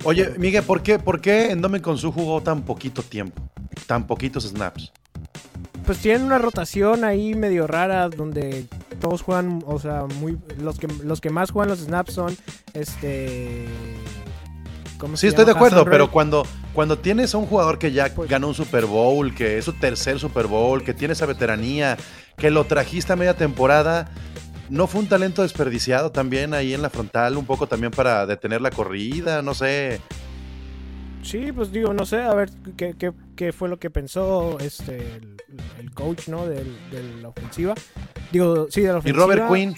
[0.04, 3.42] Oye, Miguel, ¿por qué, ¿por qué con su jugó tan poquito tiempo?
[3.86, 4.92] Tan poquitos snaps.
[5.86, 8.66] Pues tienen una rotación ahí medio rara donde
[9.00, 12.36] todos juegan, o sea, muy los que los que más juegan los snaps son
[12.74, 13.66] este
[15.14, 18.48] Sí, estoy de acuerdo, pero cuando, cuando tienes a un jugador que ya pues ganó
[18.48, 21.98] un Super Bowl, que es su tercer Super Bowl, que tiene esa veteranía,
[22.36, 24.08] que lo trajiste a media temporada,
[24.70, 28.62] ¿no fue un talento desperdiciado también ahí en la frontal, un poco también para detener
[28.62, 29.42] la corrida?
[29.42, 30.00] No sé.
[31.26, 34.98] Sí, pues digo, no sé, a ver qué, qué, qué fue lo que pensó este
[35.80, 36.46] el, coach, ¿no?
[36.46, 36.64] De,
[37.20, 37.74] la ofensiva.
[38.30, 39.24] Digo, sí, de la ofensiva.
[39.24, 39.74] Y Robert Quinn.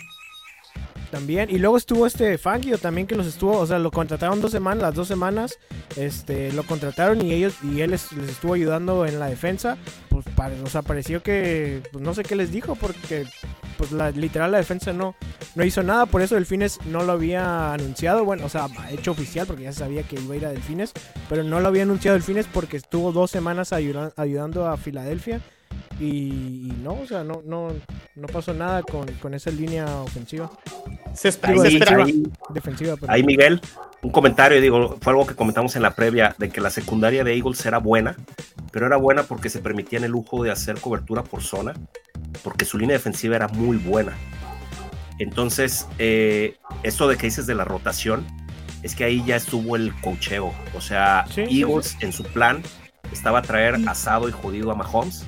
[1.10, 1.48] También.
[1.48, 4.82] Y luego estuvo este Fangio también que los estuvo, o sea, lo contrataron dos semanas,
[4.82, 5.58] las dos semanas,
[5.96, 9.78] este, lo contrataron y ellos, y él les, estuvo ayudando en la defensa.
[10.10, 10.26] Pues,
[10.62, 13.24] o sea, pareció que, pues no sé qué les dijo, porque
[13.78, 15.14] pues la, literal la defensa no,
[15.54, 19.46] no hizo nada, por eso Delfines no lo había anunciado, bueno, o sea, hecho oficial
[19.46, 20.92] porque ya sabía que iba a ir a Delfines,
[21.28, 25.40] pero no lo había anunciado Delfines porque estuvo dos semanas ayudando a Filadelfia
[26.00, 27.68] y, no, o sea, no, no,
[28.14, 30.50] no pasó nada con, esa línea ofensiva.
[31.14, 31.30] Se,
[32.50, 32.96] defensiva.
[33.08, 33.60] Ahí Miguel,
[34.02, 37.34] un comentario, digo, fue algo que comentamos en la previa, de que la secundaria de
[37.34, 38.16] Eagles era buena,
[38.70, 41.74] pero era buena porque se permitían el lujo de hacer cobertura por zona
[42.42, 44.12] porque su línea defensiva era muy buena.
[45.18, 48.24] Entonces, eh, esto de que dices de la rotación,
[48.82, 50.54] es que ahí ya estuvo el cocheo.
[50.74, 52.62] O sea, Eagles en su plan
[53.12, 55.26] estaba a traer asado y jodido a Mahomes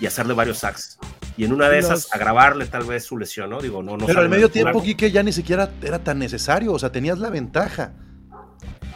[0.00, 0.98] y hacerle varios sacks.
[1.36, 3.62] Y en una de esas, agravarle tal vez su lesión, ¿no?
[3.62, 6.72] Digo, no, no Pero al medio tiempo, Quique, ya ni siquiera era tan necesario.
[6.72, 7.92] O sea, tenías la ventaja.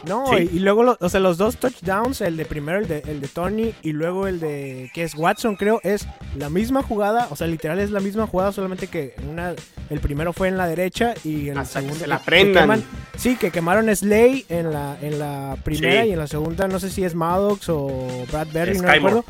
[0.07, 3.27] No, y, luego, o sea, los dos touchdowns, el de primero, el de, el de
[3.27, 7.47] Tony, y luego el de, que es Watson, creo, es la misma jugada, o sea,
[7.47, 9.53] literal es la misma jugada, solamente que una,
[9.89, 11.95] el primero fue en la derecha y el segundo...
[11.95, 12.83] se la prendan.
[13.17, 16.89] sí, que quemaron Slay en la, en la primera y en la segunda, no sé
[16.89, 19.25] si es Maddox o Bradbury, no recuerdo.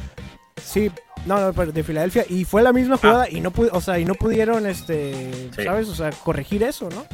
[0.61, 0.91] Sí,
[1.25, 2.25] no, no, de Filadelfia.
[2.29, 3.29] Y fue la misma jugada ah.
[3.29, 5.89] y no o sea, y no pudieron, este, ¿sabes?
[5.89, 7.05] O sea, corregir eso, ¿no?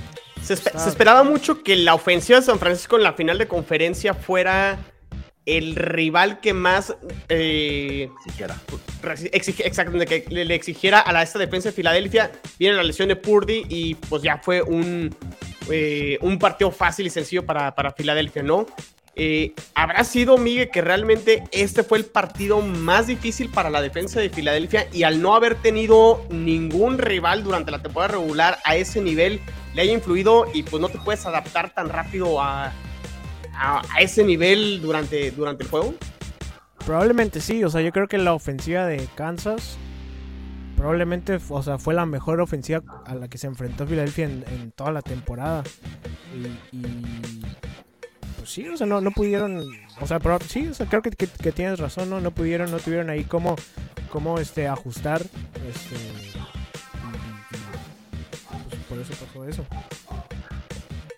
[0.44, 4.80] Se, esperaba mucho que la ofensiva de San Francisco en la final de conferencia fuera
[5.46, 6.96] el rival que más
[7.30, 8.60] eh, exigiera.
[9.32, 12.32] exactamente, que le, exigiera a la esta defensa de Filadelfia.
[12.60, 15.16] Viene la lesión de Purdy y pues ya fue un,
[15.70, 18.66] eh, un partido fácil y sencillo para, para Filadelfia, ¿no?
[19.16, 24.22] Eh, ¿Habrá sido, Miguel, que realmente este fue el partido más difícil para la defensa
[24.22, 29.02] de Filadelfia y al no haber tenido ningún rival durante la temporada regular a ese
[29.02, 29.42] nivel
[29.74, 32.72] le haya influido y pues no te puedes adaptar tan rápido a,
[33.54, 35.94] a, ese nivel durante, durante el juego?
[36.86, 39.78] Probablemente sí, o sea, yo creo que la ofensiva de Kansas
[40.82, 44.92] probablemente, o sea, fue la mejor ofensiva a la que se enfrentó Filadelfia en, toda
[44.92, 45.64] la temporada.
[46.72, 47.44] Y,
[48.38, 49.64] pues sí, o sea, no, no pudieron,
[50.00, 51.12] o sea, pero sí, o sea, creo que,
[51.52, 52.20] tienes razón, ¿no?
[52.20, 53.56] No pudieron, no tuvieron ahí cómo,
[54.10, 56.31] cómo este, ajustar, este,
[59.12, 59.66] pasó eso.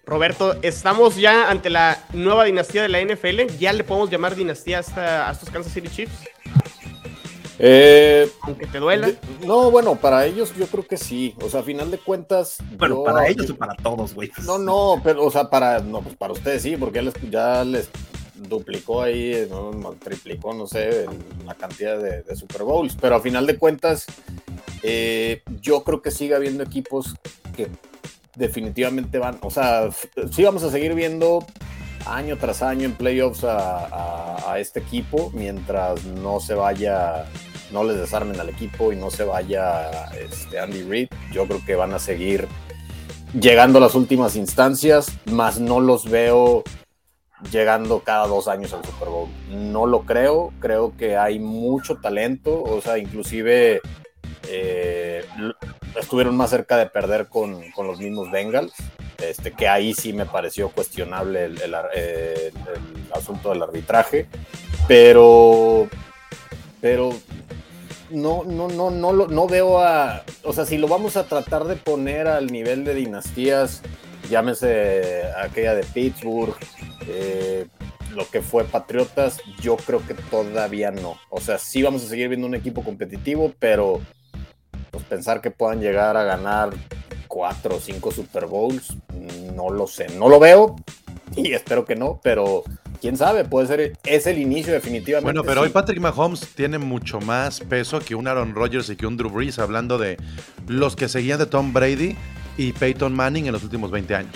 [0.05, 3.57] Roberto, estamos ya ante la nueva dinastía de la NFL.
[3.57, 6.13] ¿Ya le podemos llamar dinastía a, a estos Kansas City Chiefs?
[7.59, 9.09] Eh, Aunque te duela.
[9.45, 11.35] no, bueno, para ellos yo creo que sí.
[11.41, 12.57] O sea, a final de cuentas.
[12.77, 14.31] Bueno, para ellos y para todos, güey.
[14.45, 17.63] No, no, pero, o sea, para, no, pues para ustedes sí, porque ya les, ya
[17.63, 17.89] les
[18.47, 21.05] duplicó ahí, no, triplicó, no sé,
[21.45, 22.97] la cantidad de, Super Bowls.
[22.99, 24.05] Pero a final de cuentas,
[24.81, 27.15] eh, yo creo que sigue habiendo equipos
[27.55, 27.69] que
[28.35, 29.89] definitivamente van, o sea,
[30.31, 31.45] sí vamos a seguir viendo
[32.05, 37.25] año tras año en playoffs a, este equipo mientras no se vaya,
[37.71, 41.07] no les desarmen al equipo y no se vaya este, Andy Reid.
[41.31, 42.47] Yo creo que van a seguir
[43.39, 46.63] llegando a las últimas instancias, más no los veo
[47.51, 49.29] llegando cada dos años al Super Bowl.
[49.49, 53.81] No lo creo, creo que hay mucho talento, o sea, inclusive
[54.49, 55.25] eh,
[55.99, 58.73] estuvieron más cerca de perder con, los mismos Bengals,
[59.19, 61.75] este, que ahí sí me pareció cuestionable el,
[63.13, 64.27] asunto del arbitraje,
[64.87, 65.87] pero,
[66.81, 67.11] pero
[68.09, 71.75] no, no, no, no, no veo a, o sea, si lo vamos a tratar de
[71.75, 73.81] poner al nivel de dinastías,
[74.29, 76.55] llámese aquella de Pittsburgh,
[77.07, 77.65] eh,
[78.15, 81.17] lo que fue Patriotas, yo creo que todavía no.
[81.29, 84.01] O sea, sí vamos a seguir viendo un equipo competitivo, pero
[84.91, 86.71] pues pensar que puedan llegar a ganar
[87.27, 88.95] cuatro o cinco Super Bowls,
[89.55, 90.75] no lo sé, no lo veo
[91.35, 92.63] y espero que no, pero
[93.01, 95.33] quién sabe, puede ser, es el inicio definitivamente.
[95.33, 99.07] Bueno, pero hoy Patrick Mahomes tiene mucho más peso que un Aaron Rodgers y que
[99.07, 100.17] un Drew Brees, hablando de
[100.67, 102.15] los que seguían de Tom Brady
[102.57, 104.35] y Peyton Manning en los últimos 20 años.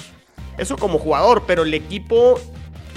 [0.57, 2.39] Eso como jugador, pero el equipo,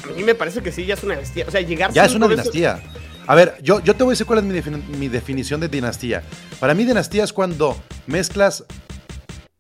[0.09, 1.45] a mí me parece que sí, ya es una dinastía.
[1.47, 2.83] O sea, llegar Ya es una dinastía.
[3.27, 6.23] A ver, yo, yo te voy a decir cuál es mi, definición de dinastía.
[6.59, 8.65] Para mí, dinastía es cuando mezclas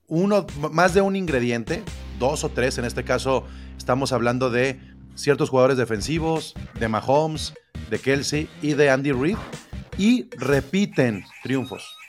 [0.08, 1.82] uno, más de un ingrediente,
[2.18, 3.44] dos o tres, en este caso
[3.76, 4.80] estamos hablando de
[5.14, 7.54] ciertos jugadores defensivos, de Mahomes,
[7.90, 9.36] de Kelsey y de Andy Reid,
[9.98, 11.99] y repiten triunfos.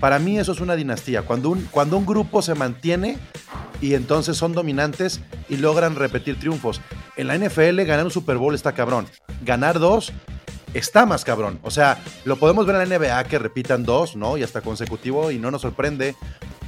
[0.00, 3.18] Para mí eso es una dinastía, cuando un, cuando un grupo se mantiene
[3.80, 6.80] y entonces son dominantes y logran repetir triunfos.
[7.16, 9.06] En la NFL ganar un Super Bowl está cabrón.
[9.44, 10.12] Ganar dos
[10.74, 11.58] está más cabrón.
[11.62, 14.36] O sea, lo podemos ver en la NBA que repitan dos, ¿no?
[14.36, 16.14] Y hasta consecutivo y no nos sorprende.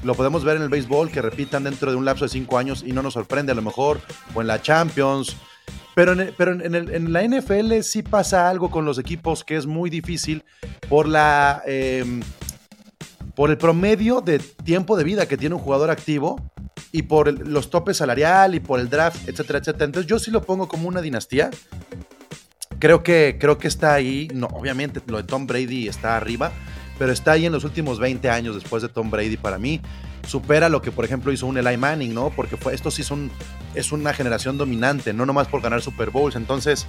[0.02, 2.82] Lo podemos ver en el béisbol que repitan dentro de un lapso de cinco años
[2.84, 4.00] y no nos sorprende a lo mejor.
[4.34, 5.36] O en la Champions.
[5.94, 9.90] Pero, en, pero en, la NFL sí pasa algo con los equipos que es muy
[9.90, 10.44] difícil
[10.88, 11.62] por la...
[11.66, 12.22] Em,
[13.40, 16.52] por el promedio de tiempo de vida que tiene un jugador activo
[16.92, 19.86] y por los topes salarial y por el draft, etcétera, etcétera.
[19.86, 21.48] Entonces yo sí lo pongo como una dinastía
[22.78, 26.52] Creo que, creo que está ahí, no, obviamente lo de Tom Brady está arriba,
[26.98, 29.80] pero está ahí en los últimos 20 años después de Tom Brady para mí.
[30.28, 32.28] Supera lo que, por ejemplo, hizo un Eli Manning, ¿no?
[32.28, 33.30] Porque fue, esto sí son,
[33.74, 36.36] es una generación dominante, no nomás por ganar Super Bowls.
[36.36, 36.86] Entonces,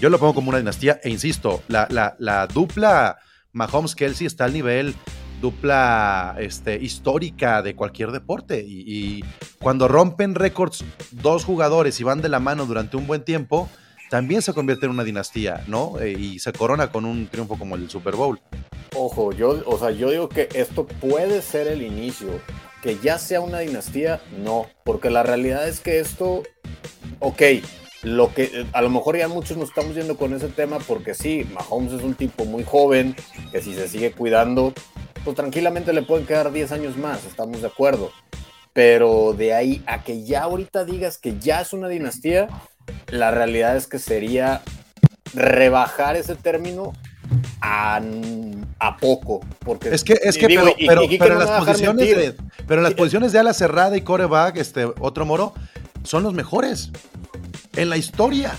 [0.00, 3.18] yo lo pongo como una dinastía e insisto, la, la, dupla
[3.52, 4.94] Mahomes-Kelsey está al nivel
[5.40, 8.64] dupla este, histórica de cualquier deporte.
[8.66, 9.24] Y,
[9.60, 13.68] cuando rompen récords dos jugadores y van de la mano durante un buen tiempo,
[14.10, 15.98] también se convierte en una dinastía, ¿no?
[15.98, 18.40] Eh, y se corona con un triunfo como el Super Bowl.
[18.94, 22.28] Ojo, yo, o sea, yo digo que esto puede ser el inicio.
[22.82, 24.66] Que ya sea una dinastía, no.
[24.84, 26.44] Porque la realidad es que esto,
[27.18, 27.42] ok,
[28.06, 31.44] lo que a lo mejor ya muchos nos estamos yendo con ese tema porque sí,
[31.52, 33.16] Mahomes es un tipo muy joven,
[33.50, 34.72] que si se sigue cuidando,
[35.24, 38.12] pues tranquilamente le pueden quedar 10 años más, estamos de acuerdo.
[38.72, 42.46] Pero de ahí a que ya ahorita digas que ya es una dinastía,
[43.08, 44.62] la realidad es que sería
[45.34, 46.92] rebajar ese término
[47.60, 48.00] a,
[49.00, 49.40] poco.
[49.64, 52.36] Porque, es que, es que pero, las posiciones de,
[52.68, 55.54] pero las posiciones de ala cerrada y coreback, este otro moro,
[56.04, 56.92] son los mejores
[57.76, 58.54] en la historia.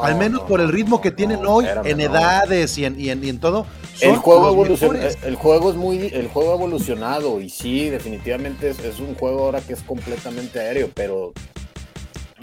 [0.00, 3.66] Al menos por el ritmo que tienen hoy en edades y en, todo.
[4.00, 9.00] El juego, el juego es muy el juego ha evolucionado y sí, definitivamente es, es
[9.00, 11.32] un juego ahora que es completamente aéreo, pero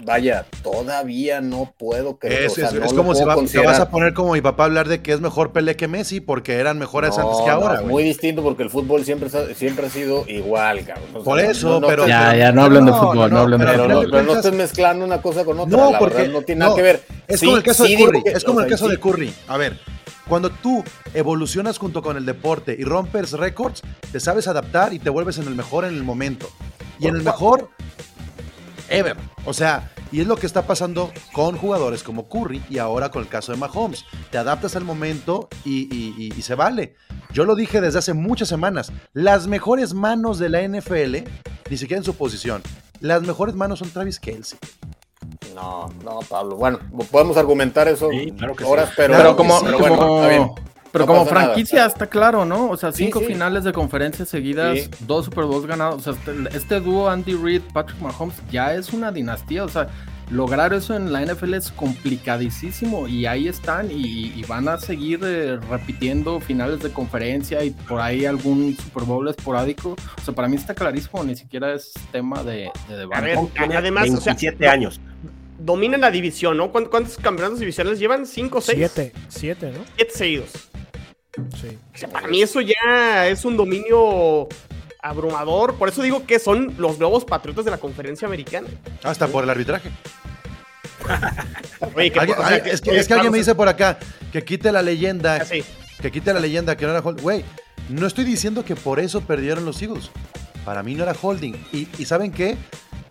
[0.04, 2.44] vaya, todavía no puedo creer.
[2.44, 3.24] Es, como si
[3.58, 6.20] vas a poner como mi papá a hablar de que es mejor Pelé que Messi
[6.20, 7.82] porque eran mejores antes que ahora.
[7.82, 11.24] muy distinto porque el fútbol siempre, siempre ha sido igual, cabrón.
[11.24, 12.06] Por eso, pero.
[12.06, 14.08] Ya, ya no hablen de fútbol, no, hablen de fútbol.
[14.10, 15.76] Pero, no estés mezclando una cosa con otra.
[15.76, 17.02] No, porque no tiene nada que ver.
[17.28, 18.22] Es como el caso de Curry.
[18.26, 19.32] es como el caso de Curry.
[19.48, 19.78] A ver,
[20.28, 20.84] Cuando tú
[21.14, 23.82] evolucionas junto con el deporte y rompes récords,
[24.12, 26.48] te sabes adaptar y te vuelves en el mejor en el momento.
[27.00, 27.70] Y en el mejor
[28.90, 29.16] ever.
[29.46, 33.22] O sea, y es lo que está pasando con jugadores como Curry y ahora con
[33.22, 34.04] el caso de Mahomes.
[34.30, 36.94] Te adaptas al momento y, y- y- y se vale.
[37.32, 38.92] Yo lo dije desde hace muchas semanas.
[39.12, 41.24] Las mejores manos de la NFL,
[41.70, 42.62] ni siquiera en su posición,
[43.00, 44.58] las mejores manos son Travis Kelsey.
[45.54, 46.56] No, no, Pablo.
[46.56, 46.78] Bueno,
[47.10, 48.94] podemos argumentar eso Sí, claro que horas, sí.
[48.96, 50.50] pero, Pero como, pero bueno, como- está bien.
[50.92, 51.44] Pero No como nada.
[51.46, 52.68] franquicia está claro, ¿no?
[52.70, 53.26] O sea, cinco sí.
[53.26, 54.90] finales de conferencias seguidas, Sí.
[55.00, 56.06] dos Super Bowls ganados.
[56.06, 59.64] O sea, este, este dúo Andy Reid, Patrick Mahomes ya es una dinastía.
[59.64, 59.88] O sea,
[60.30, 65.20] lograr eso en la NFL es complicadísimo y ahí están y, y van a seguir
[65.24, 69.90] eh, repitiendo finales de conferencia y por ahí algún Super Bowl esporádico.
[70.20, 73.22] O sea, para mí está clarísimo, ni siquiera es tema de, de A debate.
[73.26, 73.38] ver,
[73.76, 75.00] además, o sea, 27 años.
[75.58, 76.70] dominan la división, ¿no?
[76.70, 78.24] ¿Cuántos, cuántos campeonatos divisionales llevan?
[78.26, 78.78] ¿Cinco o seis?
[78.78, 79.84] Siete, siete, ¿no?
[79.96, 80.50] Siete seguidos.
[81.60, 81.78] Sí.
[81.94, 84.48] O sea, para mí eso ya es un dominio
[85.02, 85.74] abrumador.
[85.76, 88.68] Por eso digo que son los nuevos patriotas de la conferencia americana.
[89.02, 89.90] Hasta por el arbitraje.
[91.94, 93.98] Oye, que- Alguien- o sea, alguien- es, que, es que alguien me dice por acá
[94.32, 95.36] que quite la leyenda.
[95.36, 95.64] Así.
[96.00, 97.22] Que quite la leyenda que no era holding.
[97.22, 97.44] Güey,
[97.88, 100.10] no estoy diciendo que por eso perdieron los Eagles.
[100.64, 101.54] Para mí no era holding.
[101.72, 102.56] Y, y ¿saben qué?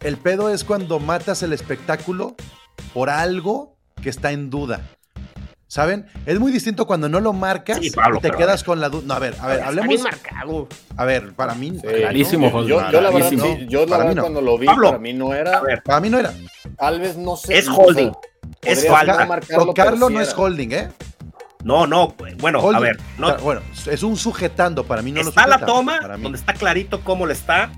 [0.01, 2.35] El pedo es cuando matas el espectáculo
[2.93, 4.81] por algo que está en duda.
[5.69, 6.08] ¿Saben?
[6.25, 9.03] Es muy distinto cuando no lo marcas Sí, Pablo, y te quedas con la duda.
[9.05, 9.88] No, a ver, a ver, Está hablemos.
[9.89, 10.67] bien marcado.
[10.97, 11.73] A ver, para mí.
[11.79, 11.88] Sí.
[11.88, 14.21] Clarísimo, José, yo, yo la verdad, sí, yo la Para verdad no.
[14.23, 15.60] cuando lo vi, Pablo, para mí no era.
[15.60, 16.34] A ver, Para mí no era.
[16.75, 17.55] Tal vez no sé.
[17.60, 18.12] Es holding.
[18.63, 19.19] Es falta.
[19.19, 20.89] no marcarlo, Tocarlo no es holding, ¿eh?
[21.63, 24.86] no, no, bueno, a ver, no, Bueno, es un sujetando.
[24.86, 27.34] Para mí no lo está la sujeta, toma Para mí, donde está clarito cómo le
[27.34, 27.71] está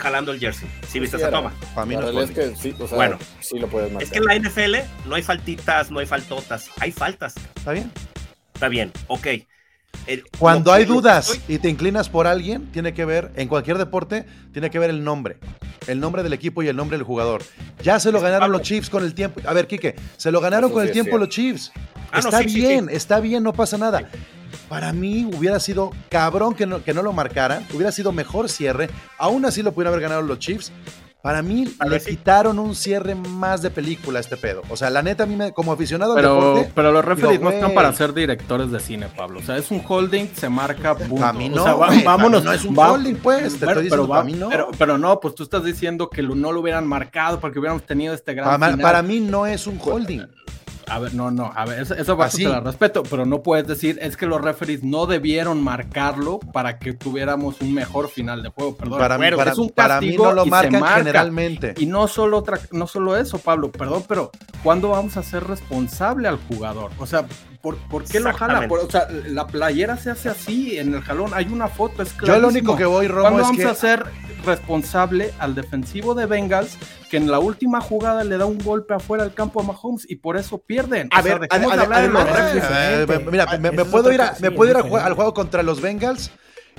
[0.00, 0.68] jalando el jersey.
[0.88, 1.52] ¿Sí viste esa toma?
[1.74, 3.18] para mí no es que sí, o sea, Bueno.
[3.40, 4.02] sí lo puedes marcar.
[4.02, 4.76] Es que en la NFL
[5.08, 7.34] no hay faltitas, no hay faltotas, hay faltas.
[7.56, 7.90] ¿Está bien?
[8.54, 9.26] Está bien, ok.
[10.06, 13.76] El- Cuando hay dudas estoy- y te inclinas por alguien, tiene que ver, en cualquier
[13.78, 15.36] deporte, tiene que ver el nombre.
[15.86, 17.42] El nombre del equipo y el nombre del jugador.
[17.82, 19.40] Ya se lo ganaron los Chiefs con el tiempo.
[19.46, 21.72] A ver, Quique, se lo ganaron Eso con sí el tiempo los Chiefs.
[22.12, 22.94] Ah, está sí, bien, sí.
[22.96, 24.08] está bien, no pasa nada.
[24.68, 28.88] Para mí hubiera sido cabrón que no, que no lo marcaran, hubiera sido mejor cierre.
[29.18, 30.72] Aún así lo pudieron haber ganado los Chiefs.
[31.22, 32.12] Para mí le sí.
[32.12, 34.62] quitaron un cierre más de película a este pedo.
[34.70, 37.32] O sea, la neta, a mí me- como aficionado al Pero, deporte, pero los referees
[37.32, 39.40] digo, no están para ser directores de cine, Pablo.
[39.40, 41.16] O sea, es un holding, se marca punto.
[41.16, 42.42] Para mí O no, sea, va- vámonos.
[42.42, 44.48] no es un va- holding, pues, te estoy Pero- diciendo, pero para va- mí no.
[44.48, 47.82] Pero, pero no, pues tú estás diciendo que lo- no lo hubieran marcado porque hubiéramos
[47.84, 48.80] tenido este gran para, final.
[48.82, 50.22] para mí no es un holding.
[50.90, 52.42] A ver, no, no, a ver, esa, esa parte Así.
[52.42, 56.78] te la respeto, pero no puedes decir, es que los referees no debieron marcarlo para
[56.80, 58.98] que tuviéramos un mejor final de juego, perdón.
[58.98, 60.96] Para, mí, para, es un para mí no lo y marcan marca.
[60.98, 61.74] generalmente.
[61.78, 64.32] Y no solo otra, no solo eso, Pablo, perdón, pero
[64.64, 66.90] ¿cuándo vamos a ser responsable al jugador?
[66.98, 67.24] O sea,
[67.60, 68.66] ¿por, por qué lo jala?
[68.68, 72.10] Por- o sea, la playera se hace así en el jalón, hay una foto, es
[72.12, 72.40] Yo clarísimo.
[72.42, 74.04] lo único que voy, Romo, ¿Cuándo es vamos que a ser
[74.44, 76.76] responsable al defensivo de Bengals
[77.10, 80.16] que en la última jugada le da un golpe afuera del campo a Mahomes y
[80.16, 81.08] por eso pierden?
[81.12, 83.10] A O sea, ver, dejemos ade- de hablar de los además-.
[83.20, 85.80] Eh, mira, me, puedo ir, a- me sí, puedo ir al, al juego contra los
[85.80, 86.30] Bengals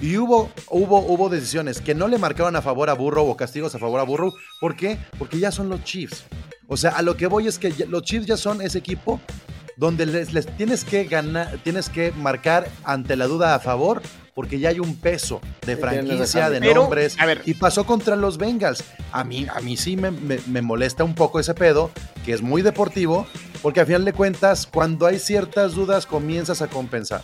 [0.02, 3.76] y hubo, hubo, hubo decisiones que no le marcaron a favor a Burrow o castigos
[3.76, 4.34] a favor a Burrow.
[4.60, 4.98] ¿Por qué?
[5.20, 6.24] Porque ya son los Chiefs.
[6.68, 9.20] O sea, a lo que voy es que ya- los Chiefs ya son ese equipo
[9.82, 14.04] donde les, les tienes que ganar, tienes que marcar ante la duda a favor,
[14.36, 17.16] porque ya hay un peso de franquicia, de Pero, nombres.
[17.20, 17.42] a ver.
[17.46, 18.84] Y pasó contra los Bengals.
[19.12, 21.90] A mí, a mí sí me, me- me molesta un poco ese pedo,
[22.24, 23.26] que es muy deportivo,
[23.64, 27.24] porque al final de cuentas, cuando hay ciertas dudas, comienzas a compensar.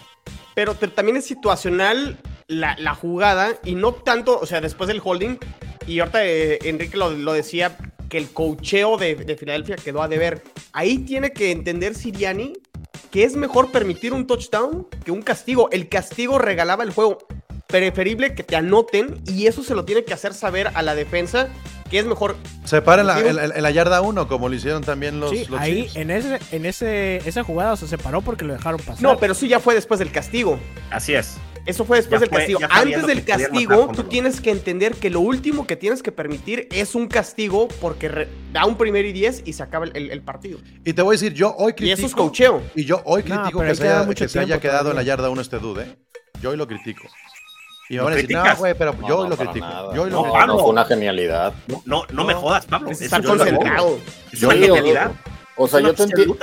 [0.56, 2.18] Pero te- también es situacional
[2.48, 5.38] la, la jugada y no tanto, o sea, después del holding.
[5.86, 7.78] Y ahorita eh, Enrique lo, lo decía
[8.10, 10.44] que el cocheo de, de Filadelfia quedó a deber.
[10.74, 12.54] Ahí tiene que entender Siriani
[13.12, 15.70] que es mejor permitir un touchdown que un castigo.
[15.72, 17.20] El castigo regalaba el juego.
[17.68, 21.50] Preferible que te anoten y eso se lo tiene que hacer saber a la defensa
[21.90, 22.36] que es mejor.
[22.66, 25.20] Se para en la, Digo- en la- en la yarda 1, como lo hicieron también
[25.20, 25.96] los, Sí, los ahí Chiefs.
[25.98, 29.02] en ese, en ese, esa jugada o sea, se paró porque lo dejaron pasar.
[29.02, 30.60] No, pero sí ya fue después del castigo.
[30.92, 31.38] Así es.
[31.68, 32.60] Eso fue después Ya del fue- castigo.
[32.72, 36.96] Antes del castigo, tú tienes que entender que lo último que tienes que permitir es
[36.96, 40.22] un castigo porque re- da un primero y diez y se acaba el, el- el
[40.22, 40.60] partido.
[40.86, 41.98] Y te voy a decir, yo hoy Y critico.
[41.98, 42.64] eso es cocheo.
[42.74, 44.96] Y yo hoy critico que, ahí se queda haya, mucho que se haya quedado en
[44.96, 45.98] la yarda 1 este dude, ¿eh?
[46.42, 47.04] Yo hoy lo critico.
[47.90, 49.66] Y me ¿Lo van a decir, no, güey, pero No, yo no, hoy lo critico.
[49.66, 49.94] nada.
[49.96, 50.48] Yo hoy lo No, No, critico.
[50.48, 51.54] no, fue una genialidad.
[51.68, 52.92] No, no, no me jodas, Pablo.
[52.92, 54.00] Es lo concentrado.
[54.32, 55.12] Es una genialidad.
[55.58, 56.38] O sea, yo te entiendo.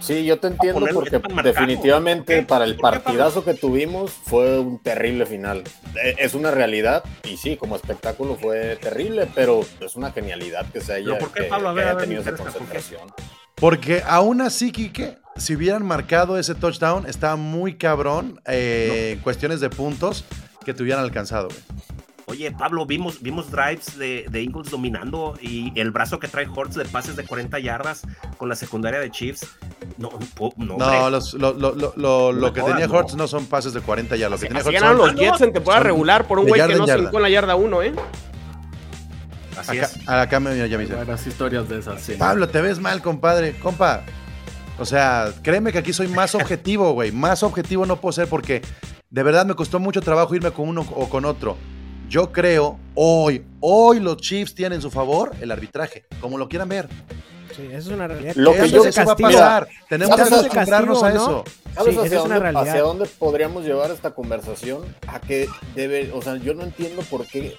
[0.00, 5.64] Sí, yo te entiendo porque definitivamente para el partidazo que tuvimos fue un terrible final.
[6.02, 10.80] Eh, Es una realidad y sí, como espectáculo fue terrible, pero es una genialidad que
[10.80, 11.70] se haya, ¿Pero por qué, Pablo?
[11.70, 13.00] A que ver, haya a ver, tenido esa concentración.
[13.54, 19.60] Porque aún así, Quique, si hubieran marcado ese touchdown, estaba muy cabrón eh, en cuestiones
[19.60, 20.24] de puntos
[20.64, 21.60] que te hubieran alcanzado, güey.
[22.26, 26.74] Oye, Pablo, vimos, vimos drives de, de Eagles dominando y el brazo que trae Hortz
[26.74, 28.02] de pases de 40 yardas
[28.38, 29.46] con la secundaria de Chiefs.
[29.98, 30.10] No,
[30.56, 33.28] no, no los, lo, lo, lo, lo que tenía Hortz no.
[33.28, 34.40] son pases de 40 yardas.
[34.40, 36.94] Lo que tenía ganaron los Jets en temporada regular por un güey que no se
[36.94, 37.94] en la yarda 1, ¿eh?
[39.58, 40.08] Así acá, es.
[40.08, 41.04] Acá me ya me dice.
[41.04, 42.14] Las historias de esas, sí.
[42.14, 43.54] Pablo, te ves mal, compadre.
[43.58, 44.02] Compa,
[44.78, 47.12] o sea, créeme que aquí soy más objetivo, güey.
[47.12, 48.62] Más objetivo no puedo ser porque
[49.10, 51.56] de verdad me costó mucho trabajo irme con uno o con otro.
[52.08, 56.88] Yo creo, hoy, hoy los Chiefs tienen su favor el arbitraje, como lo quieran ver.
[57.56, 58.34] Sí, eso es una realidad.
[58.36, 59.68] Lo que yo eso va a pasar.
[59.88, 61.44] Tenemos que acostumbrarnos a eso.
[61.74, 64.82] ¿Sabes hacia, dónde, hacia, dónde, podríamos llevar esta conversación?
[65.08, 67.56] A que debe, o sea, yo no entiendo por qué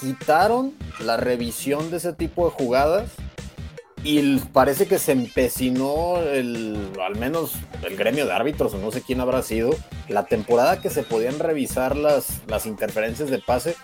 [0.00, 3.10] quitaron la revisión de ese tipo de jugadas
[4.06, 9.02] y parece que se empecinó el, al menos el gremio de árbitros, o no sé
[9.02, 9.74] quién habrá sido,
[10.08, 13.74] la temporada que se podían revisar las, las interferencias de pase,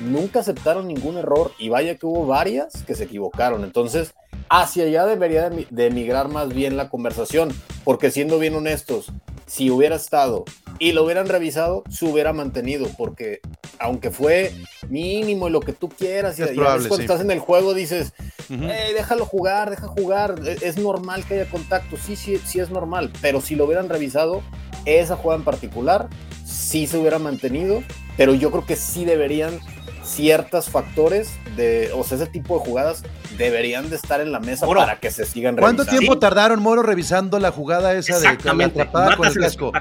[0.00, 3.64] nunca aceptaron ningún error y vaya que hubo varias que se equivocaron.
[3.64, 4.14] Entonces,
[4.48, 7.50] hacia allá debería de emigrar más bien la conversación,
[7.84, 9.12] porque siendo bien honestos,
[9.46, 10.44] si hubiera estado
[10.78, 13.40] y lo hubieran revisado, se hubiera mantenido, porque
[13.78, 14.52] aunque fue
[14.88, 18.12] mínimo y lo que tú quieras, y, cuando estás en el juego dices,
[18.48, 23.10] déjalo jugar, deja jugar, e, es, normal que haya contacto, sí, sí, sí es normal,
[23.20, 24.42] pero si lo hubieran revisado,
[24.84, 26.08] esa jugada en particular,
[26.44, 27.82] sí se hubiera mantenido,
[28.16, 29.58] pero yo creo que sí deberían
[30.06, 33.02] ciertos factores de, o sea, ese tipo de jugadas
[33.36, 35.84] deberían de estar en la mesa para que se sigan revisando.
[35.84, 39.72] ¿Cuánto tiempo tardaron, Moro, revisando la jugada esa de la atrapada con el casco?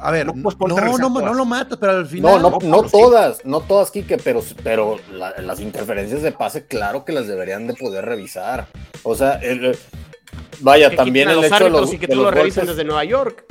[0.00, 2.40] A ver, no, no, no, lo matas, pero al final.
[2.40, 7.12] No, no, no todas, no todas, Kike, pero, pero las interferencias de pase, claro que
[7.12, 8.66] las deberían de poder revisar.
[9.02, 9.40] O sea,
[10.60, 11.92] vaya, también el hecho de los.
[11.92, 13.44] Y que tú lo revisen desde Nueva York.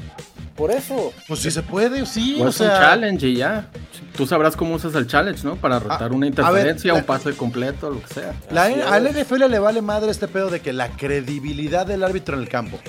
[0.57, 1.13] Por eso.
[1.27, 2.41] Pues si se puede, sí.
[2.41, 2.67] O, sea...
[2.67, 3.69] un challenge y ya.
[4.15, 5.55] Tú sabrás cómo usas el challenge, ¿no?
[5.55, 8.33] Para rotar una interferencia, un pase completo, lo que sea.
[8.49, 12.35] La, a la NFL le vale madre este pedo de que la credibilidad del árbitro
[12.35, 12.79] en el campo.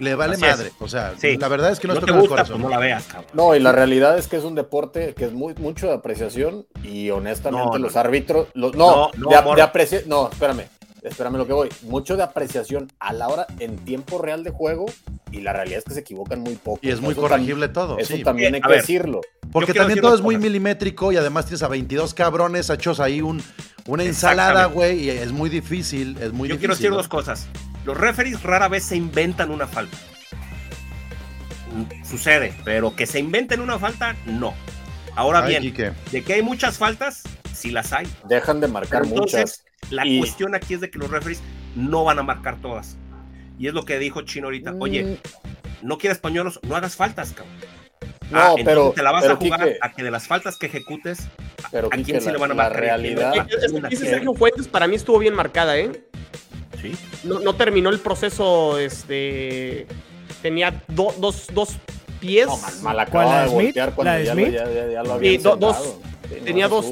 [0.00, 0.72] Le vale madre.
[0.80, 2.60] O sea, la verdad es que no, no te gusta, corazón.
[2.60, 3.30] Pues no la veas, cabrón.
[3.32, 6.66] No, y la realidad es que es un deporte que es muy mucho de apreciación
[6.82, 8.48] y honestamente los árbitros.
[8.54, 10.08] Los, no, de, de apreciación.
[10.08, 10.64] No, espérame
[11.08, 14.86] espérame lo que voy, mucho de apreciación a la hora en tiempo real de juego
[15.30, 16.80] y la realidad es que se equivocan muy poco.
[16.82, 17.98] Y es muy corregible todo.
[17.98, 19.20] Eso también hay que decirlo.
[19.52, 23.42] Porque también todo es muy milimétrico y además tienes a 22 cabrones hechos ahí un,
[23.86, 27.46] una ensalada, güey, y es muy difícil, es muy Yo quiero decir dos cosas.
[27.84, 29.96] Los referees rara vez se inventan una falta.
[32.04, 34.54] Sucede, pero que se inventen una falta, no.
[35.16, 35.74] Ahora bien,
[36.10, 38.06] de que hay muchas faltas, sí las hay.
[38.26, 39.64] Dejan de marcar muchas
[39.94, 41.42] la cuestión aquí es de que los referees
[41.74, 42.96] no van a marcar todas.
[43.58, 44.74] Y es lo que dijo Chino ahorita.
[44.78, 45.86] Oye, mm.
[45.86, 47.54] no quieres pañuelos, no hagas faltas, cabrón.
[48.30, 51.28] No, ah, pero te la vas a jugar a que de las faltas que ejecutes,
[51.70, 52.72] pero ¿a quién se le van a marcar?
[52.72, 53.46] La realidad.
[53.88, 55.90] dice Sergio Fuentes, para mí estuvo bien marcada, ¿eh?
[56.80, 56.96] Sí.
[57.24, 59.86] No, terminó el proceso, este.
[60.42, 61.76] Tenía dos, dos
[62.20, 62.46] pies.
[62.46, 65.98] No, mal, acaba de voltear cuando ya, ya, lo había dos,
[66.34, 66.86] tenía dos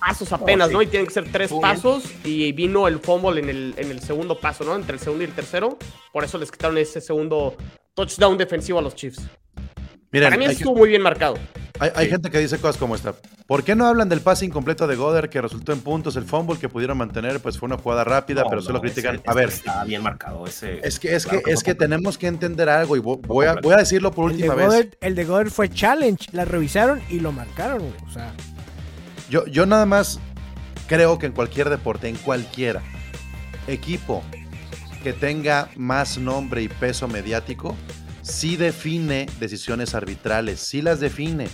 [0.00, 0.82] pasos apenas, ¿no?
[0.82, 4.38] Y tienen que ser tres pasos y vino el fumble en el, en el segundo
[4.38, 4.76] paso, ¿no?
[4.76, 5.78] Entre el segundo y el tercero.
[6.12, 7.56] Por eso les quitaron ese segundo
[7.94, 9.22] touchdown defensivo a los Chiefs.
[10.10, 11.36] Para mí estuvo muy bien marcado.
[11.80, 13.14] Hay, gente que dice cosas como esta.
[13.46, 16.16] ¿Por qué no hablan del pase incompleto de Goder que resultó en puntos?
[16.16, 19.22] El fumble que pudieron mantener, pues fue una jugada rápida, pero solo critican.
[19.26, 19.48] a ver.
[19.48, 20.80] Está bien marcado ese.
[20.82, 23.78] Es que, es que, es que tenemos que entender algo y voy a, voy a
[23.78, 24.88] decirlo por última vez.
[25.00, 26.26] el de Goder fue challenge.
[26.32, 28.34] La revisaron y lo marcaron, O sea.
[29.28, 30.20] Yo, yo nada más
[30.86, 32.82] creo que en cualquier deporte, en cualquiera,
[33.66, 34.22] equipo
[35.02, 37.76] que tenga más nombre y peso mediático,
[38.22, 41.48] sí define decisiones arbitrales, sí las define.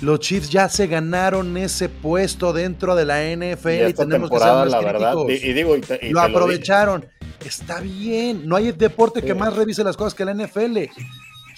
[0.00, 4.52] Los Chiefs ya se ganaron ese puesto dentro de la NFL y, tenemos que ser
[4.52, 5.74] más la verdad, y, digo,
[6.10, 7.06] lo aprovecharon.
[7.44, 10.78] Está bien, no hay deporte que más revise las cosas que la NFL.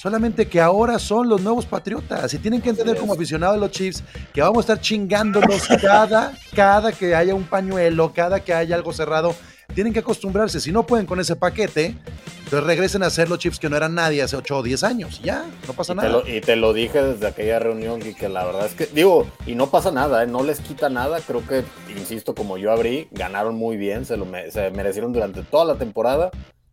[0.01, 3.71] Solamente que ahora son los nuevos patriotas y tienen que entender como aficionados de los
[3.71, 8.77] Chiefs que vamos a estar chingándolos cada, cada que haya un pañuelo, cada que haya
[8.77, 9.35] algo cerrado.
[9.75, 10.59] Tienen que acostumbrarse.
[10.59, 11.99] Si no pueden con ese paquete,
[12.45, 15.21] entonces regresen a ser los Chiefs que no eran nadie hace 8 o 10 años.
[15.23, 16.23] Ya, no pasa nada.
[16.27, 19.55] y te lo dije desde aquella reunión y que la verdad es que, digo, y
[19.55, 20.27] no pasa nada, ¿eh?
[20.27, 21.21] no les quita nada.
[21.21, 21.63] Creo que,
[21.95, 26.31] insisto, como yo abrí, ganaron muy bien, se lo se merecieron durante toda la temporada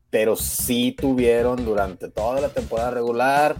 [0.10, 3.56] pero sí tuvieron durante toda la temporada regular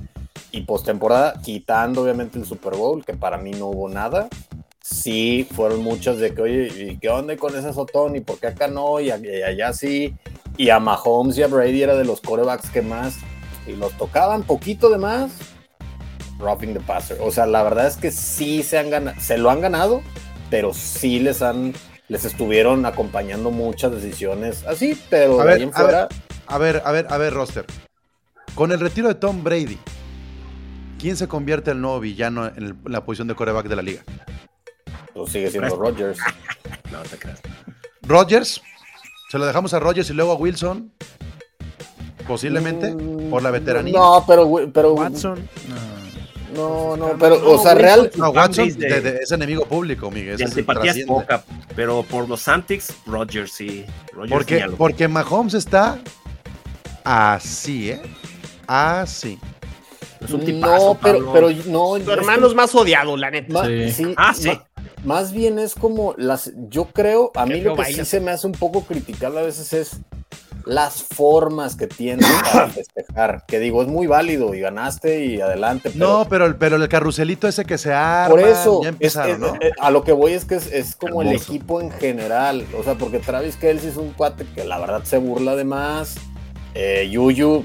[0.52, 4.28] y postemporada, quitando obviamente el Super Bowl, que para mí no hubo nada.
[4.82, 8.16] Sí, fueron muchas de que, oye, ¿y qué onda con ese Sotón?
[8.16, 9.02] ¿Y por qué acá no?
[9.02, 10.16] Y allá sí.
[10.56, 13.18] Y a Mahomes y a Brady era de los corebacks que más,
[13.68, 15.32] y los tocaban poquito de más,
[16.40, 17.18] roughing the passer.
[17.22, 20.02] O sea, la verdad es que sí se han ganado, se lo han ganado,
[20.50, 21.74] pero sí les han,
[22.08, 26.08] les estuvieron acompañando muchas decisiones así, pero A de ver, ahí en a ver.
[26.48, 27.66] A ver, a ver, a ver, roster.
[28.56, 29.78] Con el retiro de Tom Brady,
[31.00, 33.76] ¿quién se convierte en el nuevo villano en, el- en la posición de coreback de
[33.76, 34.04] la liga?
[35.14, 36.20] pues sigue siendo Rodgers.
[36.92, 37.42] No te creas.
[38.04, 38.62] Rodgers,
[39.30, 40.90] se lo dejamos a Rodgers y luego a Wilson,
[42.26, 43.94] posiblemente, Mm, por la veteranía.
[43.94, 45.48] No, pero, pero Watson.
[46.56, 50.42] no, no, pero, o sea, Wilson, real, No, Watson de- de- es enemigo público, Miguel.
[50.42, 51.44] Antipatía es poca,
[51.76, 53.86] pero por los Antics, Rodgers sí.
[54.14, 56.00] Rodgers Porque, porque Mahomes está
[57.08, 58.02] así, ¿eh?
[58.68, 59.40] Así.
[60.20, 61.32] es un tipazo, no, pero, Pablo.
[61.34, 62.00] pero no.
[62.04, 63.54] Tu hermano es más odiado, la neta.
[63.54, 63.92] Ma- Sí.
[63.92, 64.48] sí, Ah, sí.
[64.50, 64.66] ma-
[65.06, 66.52] más bien es como las.
[66.70, 69.72] Yo creo, a mí lo que sí se me hace un poco criticable a veces
[69.74, 69.98] es
[70.66, 72.20] las formas que tienen
[72.52, 73.46] para festejar.
[73.48, 75.92] Que digo, es muy válido y ganaste y adelante.
[75.94, 79.32] Pero No, pero, el- pero el carruselito ese que se arma, por eso, ya empezaron,
[79.36, 79.56] es- ¿no?
[79.62, 82.66] eh, a lo que voy es que es, es como el equipo en general.
[82.78, 86.16] O sea, porque Travis Kelsey es un cuate que la verdad se burla de más.
[86.80, 87.64] Eh, Yuyu,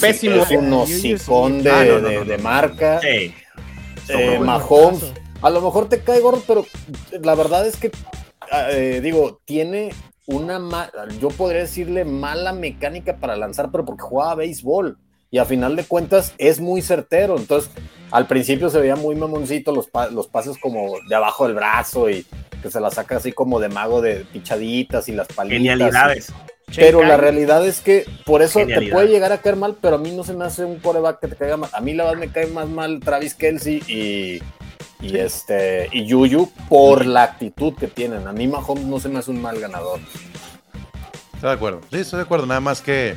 [0.00, 0.36] pésimo.
[0.42, 2.42] Es un hocicón de, Ah, no, no, de- no, de no.
[2.42, 3.00] marca.
[3.00, 3.08] Sí.
[3.08, 3.32] Eh,
[4.06, 5.12] Sobre- Mahomes,
[5.42, 6.64] a lo mejor te cae gordo, pero
[7.22, 7.90] la verdad es que,
[8.70, 9.92] eh, digo, tiene
[10.26, 14.96] una, ma- yo podría decirle mala mecánica para lanzar, pero porque jugaba béisbol
[15.30, 17.36] y a final de cuentas es muy certero.
[17.36, 17.70] Entonces,
[18.10, 22.08] al principio se veía muy mamoncito los, pa- los pases como de abajo del brazo
[22.08, 22.24] y
[22.62, 25.58] que se la saca así como de mago de pichaditas y las palitas.
[25.58, 26.32] Genialidades.
[26.76, 29.98] Pero la realidad es que por eso te puede llegar a caer mal, pero a
[29.98, 31.70] mí no se me hace un coreback que te caiga mal.
[31.72, 34.42] A mí la verdad me cae más mal Travis Kelsey y,
[35.04, 38.26] y este y Yuyu por la actitud que tienen.
[38.26, 40.00] A mí Mahomes no se me hace un mal ganador.
[41.34, 41.80] Estoy de acuerdo.
[41.90, 42.46] Sí, estoy de acuerdo.
[42.46, 43.14] Nada más que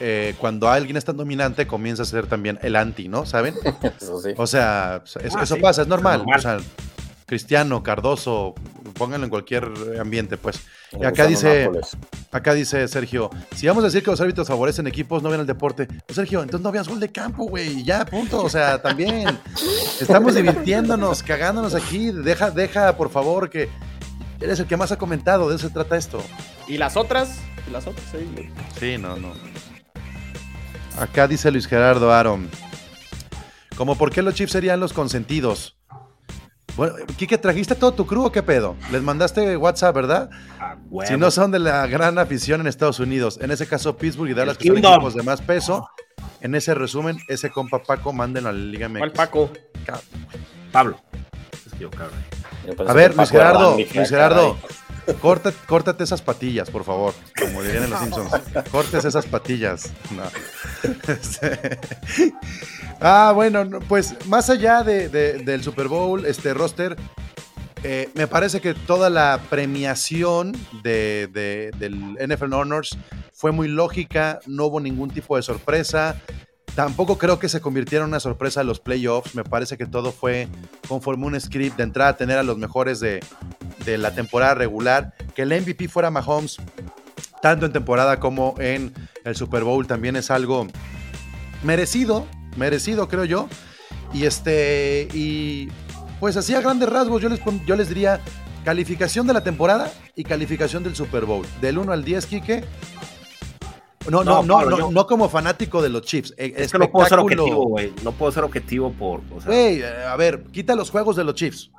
[0.00, 3.26] eh, cuando alguien es tan dominante, comienza a ser también el anti, ¿no?
[3.26, 3.54] ¿Saben?
[4.00, 4.30] Eso sí.
[4.36, 6.18] O sea, eso, Ah, eso sí, pasa, es normal.
[6.18, 6.38] normal.
[6.38, 6.58] O sea,
[7.28, 8.54] Cristiano, Cardoso,
[8.94, 9.70] pónganlo en cualquier
[10.00, 10.62] ambiente, pues.
[10.98, 11.68] Y acá dice,
[12.32, 15.46] acá dice Sergio, si vamos a decir que los árbitros favorecen equipos, no ven el
[15.46, 15.86] deporte.
[15.86, 18.42] Pues Sergio, entonces no veas gol de campo, güey, ya, punto.
[18.42, 19.38] O sea, también
[20.00, 22.12] estamos divirtiéndonos, cagándonos aquí.
[22.12, 23.68] Deja, deja, por favor, que
[24.40, 26.22] eres el que más ha comentado, de eso se trata esto.
[26.66, 27.40] ¿Y las otras?
[27.68, 28.06] ¿Y las otras?
[28.10, 28.48] Sí.
[28.80, 29.34] Sí, no, no.
[30.98, 32.48] Acá dice Luis Gerardo Aaron.
[33.76, 35.77] Como por qué los Chiefs serían los consentidos.
[36.78, 38.76] Bueno, Kike, ¿trajiste todo tu crew o qué pedo?
[38.92, 40.30] Les mandaste WhatsApp, ¿verdad?
[40.60, 40.76] Ah.
[41.04, 44.34] Si no son de la gran afición en Estados Unidos, en ese caso Pittsburgh y
[44.34, 45.88] Dallas, El que son equipos de más peso,
[46.40, 48.98] en ese resumen, ese compa Paco, mándenlo a la Liga MX.
[49.00, 49.50] ¿Cuál Paco?
[50.70, 51.00] Pablo.
[51.66, 52.20] Es que yo, cabrón.
[52.86, 54.56] A ver, Luis Gerardo, Luis "Ah, Gerardo,
[55.08, 55.20] caray".
[55.20, 58.30] corta- córtate esas patillas, por favor, como dirían en los Simpsons.
[58.70, 59.90] Cortes esas patillas.
[60.14, 60.22] No.
[61.08, 61.78] Este,
[63.00, 66.96] ah, bueno, no, pues más allá de- de- del Super Bowl, este roster,
[67.82, 70.52] eh, me parece que toda la premiación
[70.82, 72.96] de, de- del NFL Honors
[73.32, 76.20] fue muy lógica, no hubo ningún tipo de sorpresa.
[76.74, 79.34] Tampoco creo que se convirtiera en una sorpresa los playoffs.
[79.34, 80.46] Me parece que todo fue
[80.86, 83.20] conforme un script de entrada a tener a los mejores de,
[83.92, 85.14] de la temporada regular.
[85.34, 86.56] Que el MVP fuera Mahomes,
[87.42, 88.92] tanto en temporada como en
[89.24, 90.66] el Super Bowl, también es algo
[91.62, 92.26] merecido,
[92.56, 93.48] merecido creo yo.
[94.12, 95.68] Y este, y
[96.20, 98.20] pues así a grandes rasgos yo les, yo les diría
[98.64, 101.46] calificación de la temporada y calificación del Super Bowl.
[101.60, 102.64] Del 1 al 10, Quique.
[104.10, 106.32] No, no, No, no, Pablo, no, yo- no como fanático de los Chiefs.
[106.38, 107.92] eh, Es que no puedo ser objetivo, güey.
[108.02, 109.20] No puedo ser objetivo por.
[109.36, 111.70] O sea, Güey, eh, a ver, quita los juegos de los Chiefs.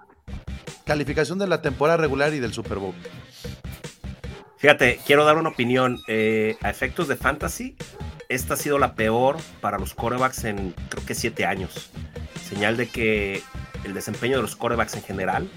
[0.90, 2.96] Calificación de la temporada regular y del Super Bowl.
[4.58, 6.00] Fíjate, quiero dar una opinión.
[6.08, 7.76] eh, a efectos de fantasy,
[8.28, 11.92] esta ha sido la peor para los corebacks en creo que siete años.
[12.44, 13.44] Señal de que
[13.84, 15.48] el desempeño de los corebacks en general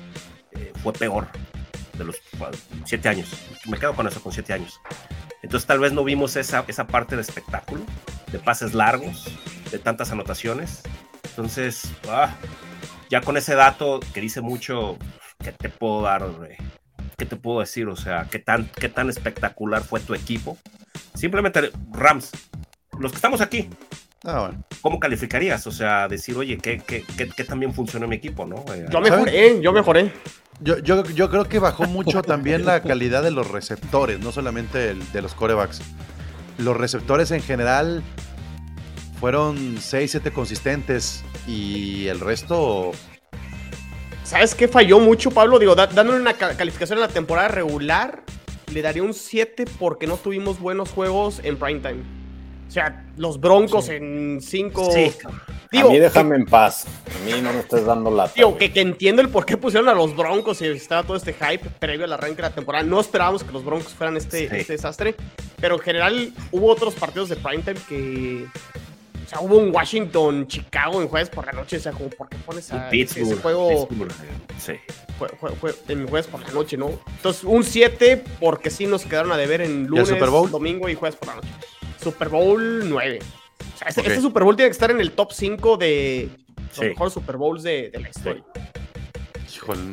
[0.51, 1.29] eh, fue peor
[1.97, 3.31] de los bueno, siete años.
[3.65, 4.83] Me quedo con eso, con siete años.
[5.43, 7.81] Entonces tal vez no vimos esa, esa parte de espectáculo,
[8.31, 9.33] de pases largos,
[9.71, 10.83] de tantas anotaciones.
[11.25, 12.37] Entonces, ah,
[13.13, 14.97] ya con ese dato que dice mucho,
[15.45, 16.23] ¿qué te puedo dar?
[16.49, 16.57] eh?
[17.19, 17.87] ¿Qué te puedo decir?
[17.89, 20.57] O sea, ¿qué tan, ¿qué tan espectacular fue tu equipo?
[21.13, 22.31] Simplemente, Rams,
[22.99, 23.69] los que estamos aquí,
[24.25, 24.65] Ah, bueno.
[24.81, 25.67] ¿cómo calificarías?
[25.67, 28.65] O sea, decir, oye, ¿qué, qué, qué, qué también funcionó mi equipo, no?
[28.73, 30.11] Eh, Yo mejoré, yo mejoré.
[30.61, 34.89] Yo, yo, yo creo que bajó mucho también la calidad de los receptores, no solamente
[34.91, 35.83] el- de los corebacks.
[36.57, 38.03] Los receptores en general
[39.23, 42.91] fueron 6, 7 consistentes y el resto
[44.25, 45.61] ¿Sabes qué falló mucho, Pablo?
[45.61, 48.25] Digo, da- dándole una ca- calificación a la temporada regular,
[48.73, 52.03] le daría un 7 porque no tuvimos buenos juegos en primetime.
[52.67, 54.91] O sea, los Broncos en 5.
[54.93, 55.13] Sí.
[55.79, 56.87] a mí déjame en paz.
[56.87, 58.27] A mí no me estés dando la.
[58.35, 61.33] Digo, que, que, entiendo el por qué pusieron a los Broncos y estaba todo este
[61.35, 62.83] hype previo al arranque de la temporada.
[62.83, 64.57] No esperábamos que los Broncos fueran este, sí.
[64.57, 65.15] este desastre.
[65.61, 68.47] Pero en general hubo otros partidos de primetime que.
[69.25, 71.77] O sea, hubo un Washington, Chicago en jueves por la noche.
[71.77, 73.89] O sea, como, ¿por qué pones a ese, ese, juego?
[74.59, 74.75] Sí.
[75.19, 76.91] Fue, en jueves por la noche, ¿no?
[77.17, 80.51] Entonces, un 7 porque sí nos quedaron a deber en lunes, Super Bowl?
[80.51, 81.49] domingo y jueves por la noche.
[82.03, 83.19] Super Bowl 9.
[83.21, 84.13] O sea, este, okay.
[84.13, 86.85] este, Super Bowl tiene que estar en el top 5 de los sí.
[86.87, 88.45] mejores Super Bowls de, de la historia.
[89.55, 89.93] Híjole,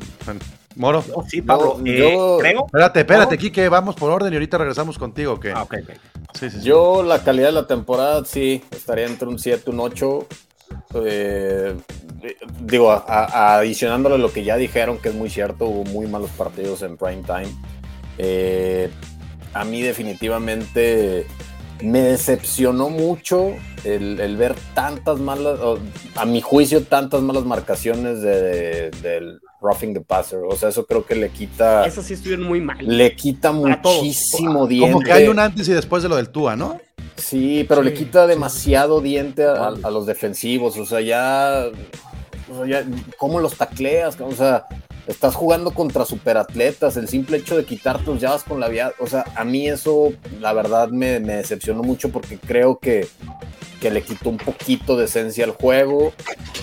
[0.80, 1.04] Moro.
[1.14, 1.78] No, sí, Pablo.
[1.84, 2.66] Yo, eh, yo, creo.
[2.66, 3.42] Espérate, espérate, no.
[3.42, 5.34] Kike, vamos por orden y ahorita regresamos contigo.
[5.34, 5.52] ¿okay?
[5.54, 5.96] Ah, okay, okay.
[6.34, 9.80] Sí, sí, yo, la calidad de la temporada, sí, estaría entre un 7 y un
[9.82, 10.28] 8.
[10.96, 11.76] Eh,
[12.62, 16.30] digo, a, a, adicionándole lo que ya dijeron, que es muy cierto, hubo muy malos
[16.32, 17.52] partidos en prime time.
[18.18, 18.90] Eh,
[19.54, 21.28] a mí definitivamente
[21.82, 23.54] me decepcionó mucho
[23.84, 25.60] el, el, ver tantas malas,
[26.16, 30.40] a mi juicio, tantas malas marcaciones del de, de roughing the passer.
[30.48, 31.86] O sea, eso creo que le quita.
[31.86, 32.78] Eso sí estuvieron muy mal.
[32.82, 34.92] Le quita muchísimo diente.
[34.92, 36.80] Como que hay un antes y después de lo del Tua, ¿no?
[37.16, 39.10] Sí, pero sí, le quita demasiado sí.
[39.10, 40.78] diente a, a, los defensivos.
[40.78, 41.66] O sea, ya.
[42.52, 42.86] O sea, ya
[43.18, 44.20] ¿Cómo los tacleas?
[44.20, 44.66] O sea,
[45.10, 49.08] estás jugando contra superatletas, el simple hecho de quitar tus llaves con la vía, o
[49.08, 53.08] sea, a mí eso la verdad me, decepcionó mucho porque creo que,
[53.82, 56.14] que, le quitó un poquito de esencia al juego.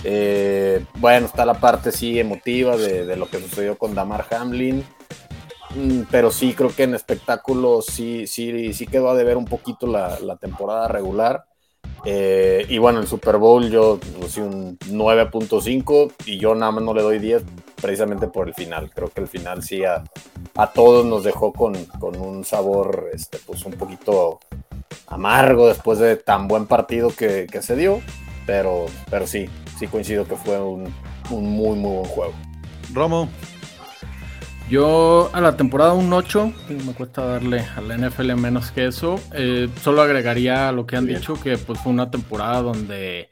[0.05, 4.85] Eh, bueno, está la parte sí emotiva de, lo que sucedió con Damar Hamlin,
[5.75, 9.89] mm, pero sí creo que en espectáculo sí, sí, sí quedó a deber un poquito
[9.89, 11.47] la temporada regular.
[12.05, 16.95] Eh, y bueno, el Super Bowl yo sí, un 9.5 y yo nada más no
[16.95, 17.43] le doy 10
[17.81, 18.91] precisamente por el final.
[18.95, 20.05] Creo que el final sí a,
[20.55, 24.39] a todos nos dejó con, con, un sabor este, pues un poquito
[25.09, 28.01] amargo después de tan buen partido que, que se dio.
[28.47, 29.47] Pero, pero sí,
[29.79, 30.95] sí coincido que fue un,
[31.31, 32.33] un muy, muy buen juego.
[32.93, 33.29] Romo.
[34.69, 39.21] Yo a la temporada un 8, me cuesta darle a la NFL menos que eso.
[39.33, 41.21] Eh, solo agregaría lo que han Bien.
[41.21, 43.31] dicho, que pues fue una temporada donde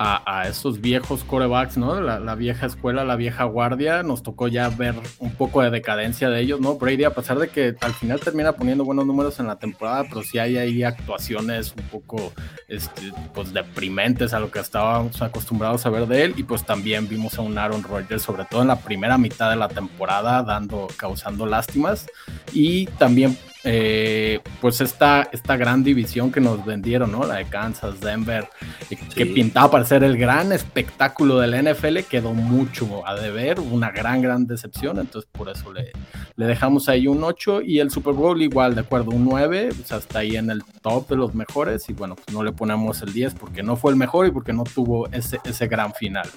[0.00, 2.00] a, a esos viejos corebacks, ¿no?
[2.00, 6.30] La, la, vieja escuela, la vieja guardia, nos tocó ya ver un poco de decadencia
[6.30, 6.76] de ellos, ¿no?
[6.76, 10.22] Brady, a pesar de que al final termina poniendo buenos números en la temporada, pero
[10.22, 12.32] sí hay ahí actuaciones un poco,
[12.68, 17.08] este, pues, deprimentes a lo que estábamos acostumbrados a ver de él, y pues también
[17.08, 20.86] vimos a un Aaron Rodgers, sobre todo en la primera mitad de la temporada, dando,
[20.96, 22.06] causando lástimas,
[22.52, 27.24] y también eh, pues esta, esta gran división que nos vendieron, ¿no?
[27.24, 28.48] La de Kansas, Denver,
[28.88, 28.96] sí.
[28.96, 34.22] que pintaba para ser el gran espectáculo del NFL, quedó mucho a deber, una gran,
[34.22, 35.92] gran decepción, entonces por eso le,
[36.36, 39.86] le dejamos ahí un 8 y el Super Bowl igual, de acuerdo, un 9, o
[39.86, 43.02] sea, está ahí en el top de los mejores y bueno, pues no le ponemos
[43.02, 46.28] el 10 porque no fue el mejor y porque no tuvo ese, ese gran final.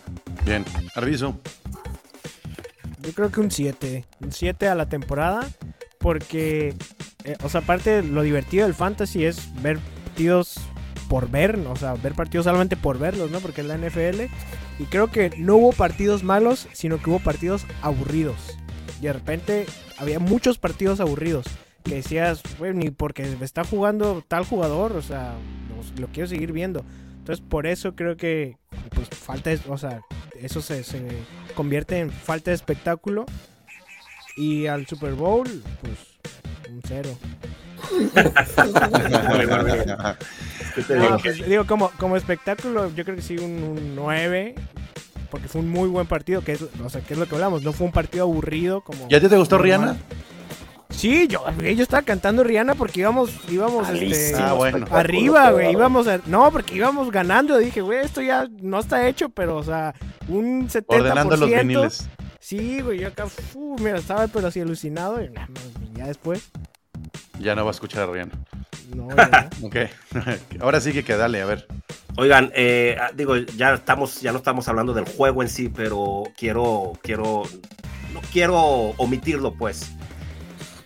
[0.43, 0.65] Bien,
[0.95, 1.39] Arviso.
[3.01, 5.47] Yo creo que un 7, un 7 a la temporada
[6.01, 6.75] porque,
[7.23, 10.59] eh, o sea, aparte lo divertido del fantasy es ver partidos
[11.07, 13.39] por ver, o sea, ver partidos solamente por verlos, ¿no?
[13.39, 14.21] Porque es la NFL.
[14.79, 18.57] Y creo que no hubo partidos malos, sino que hubo partidos aburridos.
[18.99, 19.65] Y de repente
[19.97, 21.45] había muchos partidos aburridos.
[21.83, 25.33] Que decías, güey, ni porque está jugando tal jugador, o sea,
[25.69, 26.85] lo, lo, quiero seguir viendo.
[27.17, 28.57] Entonces, por eso creo que,
[28.95, 30.01] pues, falta, o sea,
[30.39, 31.01] eso se, se
[31.55, 33.25] convierte en falta de espectáculo
[34.35, 35.47] y al Super Bowl,
[35.81, 35.97] pues
[36.69, 37.09] un cero.
[40.89, 44.55] no, pues, digo, como, como espectáculo, yo creo que sí, un, un 9.
[45.29, 47.63] Porque fue un muy buen partido, que es, o sea, que es lo que hablamos.
[47.63, 49.07] No fue un partido aburrido como.
[49.09, 49.95] ¿Y a ti te gustó Rihanna?
[50.89, 54.85] Sí, yo, yo estaba cantando Rihanna porque íbamos, íbamos este, ah, bueno.
[54.91, 55.71] arriba, güey.
[55.71, 57.57] Íbamos a, no, porque íbamos ganando.
[57.57, 59.95] Dije, güey, esto ya no está hecho, pero, o sea,
[60.27, 60.83] un 70%.
[60.87, 62.09] Ordenando los viniles.
[62.41, 65.21] Sí, güey, yo acá, uf, mira, estaba pero así alucinado.
[65.21, 65.31] Y
[65.93, 66.49] ya después.
[67.39, 68.33] Ya no va a escuchar a Rihanna.
[68.95, 69.75] No, ya ok.
[70.59, 71.67] Ahora sí que, que dale, a ver.
[72.17, 76.93] Oigan, eh, digo, ya estamos, ya no estamos hablando del juego en sí, pero quiero,
[77.03, 77.43] quiero,
[78.11, 78.57] no quiero
[78.97, 79.91] omitirlo, pues.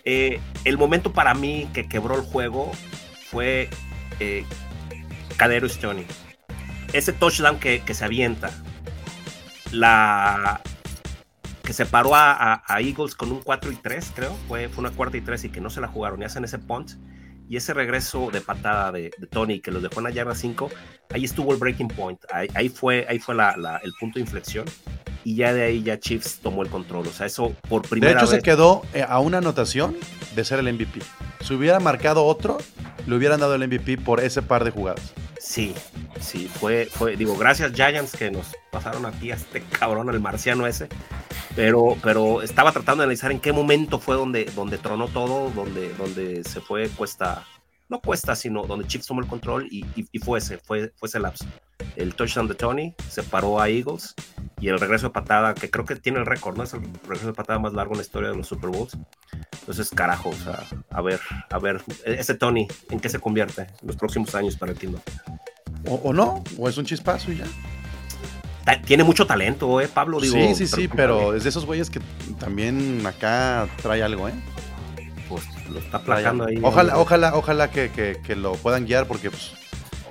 [0.04, 2.70] Eh, el momento para mí que quebró el juego
[3.30, 3.70] fue
[4.20, 4.44] eh,
[5.38, 6.06] Cadero Stoney.
[6.92, 8.50] Ese touchdown que, que, se avienta.
[9.72, 10.60] La
[11.66, 14.34] que separó a, a, a, Eagles con un 4 y 3, creo.
[14.48, 16.58] Fue, fue una cuarta y 3 y que no se la jugaron y hacen ese
[16.58, 16.92] punt.
[17.48, 20.70] Y ese regreso de patada de, de Tony que los dejó en la yarda 5,
[21.12, 22.18] ahí estuvo el breaking point.
[22.32, 24.66] Ahí, ahí fue, ahí fue la, la, el punto de inflexión.
[25.24, 27.06] y ya de ahí ya Chiefs tomó el control.
[27.06, 28.20] O sea, eso por primera vez.
[28.20, 29.96] De hecho, se quedó eh, a una anotación
[30.34, 31.00] de ser el MVP.
[31.44, 32.58] Si hubiera marcado otro,
[33.06, 35.12] le hubieran dado el MVP por ese par de jugadas.
[35.38, 35.74] Sí,
[36.20, 40.66] sí, fue, fue, digo, gracias Giants que nos pasaron aquí a este cabrón, el marciano
[40.66, 40.88] ese,
[41.54, 45.92] pero, pero estaba tratando de analizar en qué momento fue donde, donde tronó todo, donde,
[45.94, 47.44] donde se fue cuesta,
[47.88, 51.20] no cuesta, sino donde Chiefs tomó el control y, y, fue ese, fue, fue ese
[51.20, 51.44] lapso.
[51.94, 54.14] El touchdown de Tony separó a Eagles
[54.60, 56.64] y el regreso de patada, que creo que tiene el récord, ¿no?
[56.64, 58.96] Es el regreso de patada más largo en la historia de los Super Bowls.
[59.60, 61.20] Entonces, carajo, o sea, a ver,
[61.50, 65.00] a ver, ese Tony, ¿en qué se convierte en los próximos años para el Kingdom?
[65.88, 67.46] O, no, o es un chispazo y ya.
[68.84, 70.18] Tiene mucho talento, ¿eh, Pablo?
[70.18, 72.00] Digo, sí, sí, sí, pero es de esos güeyes que
[72.40, 74.34] también acá trae algo, ¿eh?
[75.28, 76.02] Pues lo está
[76.46, 76.58] ahí.
[76.62, 79.52] Ojalá, ojalá, ojalá que, lo puedan guiar porque, pues,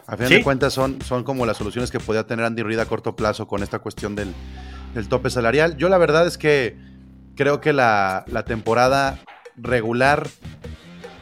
[0.07, 2.86] a fin de cuentas son, son como las soluciones que podía tener Andy Reid a
[2.86, 4.34] corto plazo con esta cuestión del,
[5.09, 5.78] tope salarial.
[5.78, 6.78] Yo la verdad es que
[7.36, 9.20] creo que la, la temporada
[9.57, 10.28] regular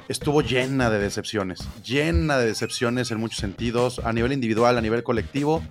[0.07, 5.03] estuvo llena de decepciones, llena de decepciones en muchos sentidos, a nivel individual, a nivel
[5.03, 5.63] colectivo.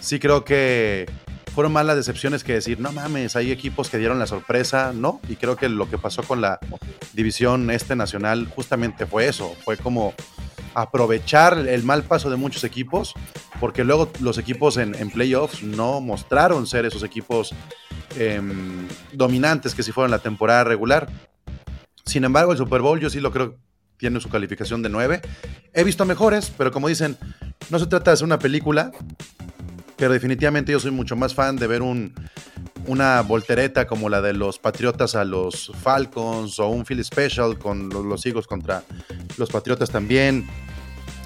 [0.00, 1.06] Sí creo que
[1.56, 5.22] fueron más las decepciones que decir, no mames, hay equipos que dieron la sorpresa, ¿no?
[5.26, 6.58] Y creo que lo que pasó con la
[7.14, 10.12] división este nacional justamente fue eso, fue como
[10.74, 13.14] aprovechar el mal paso de muchos equipos,
[13.58, 17.54] porque luego los equipos en, playoffs no mostraron ser esos equipos
[18.18, 21.08] em, dominantes que si fueron la temporada regular.
[22.04, 23.56] Sin embargo, el Super Bowl yo sí lo creo
[23.96, 25.22] tiene su calificación de 9.
[25.72, 27.16] He visto mejores, pero como dicen,
[27.70, 28.92] no se trata de hacer una película,
[29.96, 32.12] pero definitivamente yo soy mucho más fan de ver un,
[32.86, 37.88] una voltereta como la de los Patriotas a los Falcons o un Philly Special con
[37.88, 38.82] los, Eagles contra
[39.38, 40.46] los Patriotas también.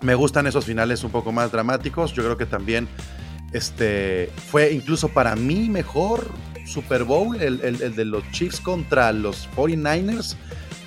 [0.02, 2.12] Me gustan esos finales un poco más dramáticos.
[2.12, 2.88] Yo creo que también
[3.52, 6.26] este, fue incluso para mí mejor
[6.64, 10.36] Super Bowl, el, el de los Chiefs contra los 49ers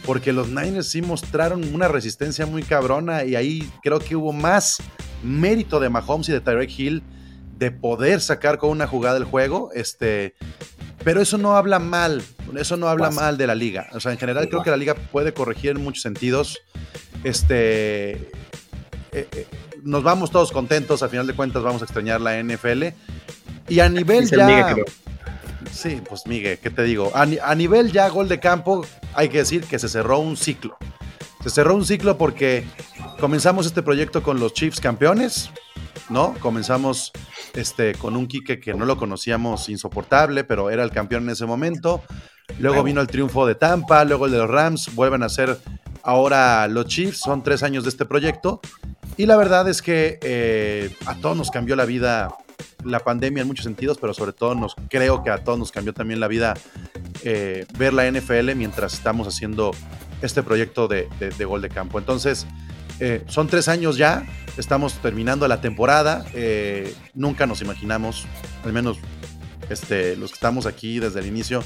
[0.05, 4.81] porque los Niners sí mostraron una resistencia muy cabrona y ahí creo que hubo más
[5.23, 7.03] mérito de Mahomes y de Tyreek Hill
[7.57, 10.35] de poder sacar con una jugada el juego, este,
[11.03, 12.23] pero eso no habla mal,
[12.57, 13.87] eso no habla mal de la liga.
[13.93, 16.59] O sea, en general creo que la liga puede corregir en muchos sentidos.
[17.23, 18.11] Este,
[19.11, 19.47] eh, eh,
[19.83, 22.87] nos vamos todos contentos, al final de cuentas vamos a extrañar la NFL.
[23.69, 24.75] Y a nivel ya...
[25.71, 27.11] Sí, pues Miguel, ¿qué te digo?
[27.15, 30.77] A, nivel ya gol de campo, hay que decir que se cerró un ciclo.
[31.43, 32.65] Se cerró un ciclo porque
[33.19, 35.49] comenzamos este proyecto con los Chiefs campeones,
[36.09, 36.33] ¿no?
[36.39, 37.11] Comenzamos
[37.53, 41.45] este, con un Quique que no lo conocíamos insoportable, pero era el campeón en ese
[41.45, 42.01] momento.
[42.59, 45.57] Luego vino el triunfo de Tampa, luego el de los Rams, vuelven a ser
[46.03, 48.59] ahora los Chiefs, son tres años de este proyecto.
[49.17, 52.35] Y la verdad es que eh, a todos nos cambió la vida
[52.83, 55.93] la pandemia en muchos sentidos, pero sobre todo nos creo que a todos nos cambió
[55.93, 56.53] también la vida
[57.23, 59.71] eh, ver la NFL mientras estamos haciendo
[60.21, 61.07] este proyecto de,
[61.45, 61.99] gol de campo.
[61.99, 62.45] Entonces,
[63.05, 64.25] eh, son tres años ya,
[64.55, 68.25] estamos terminando la temporada, eh, nunca nos imaginamos,
[68.63, 68.97] al menos
[69.69, 71.65] este, los que estamos aquí desde el inicio,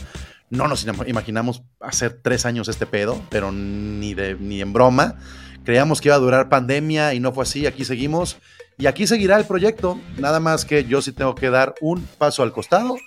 [0.49, 5.19] no nos imaginamos hacer tres años este pedo, pero ni, de, ni en broma.
[5.63, 8.37] Creíamos que iba a durar pandemia y no fue así, aquí seguimos
[8.79, 12.41] y aquí seguirá el proyecto, nada más que yo sí tengo que dar un paso
[12.41, 12.97] al costado.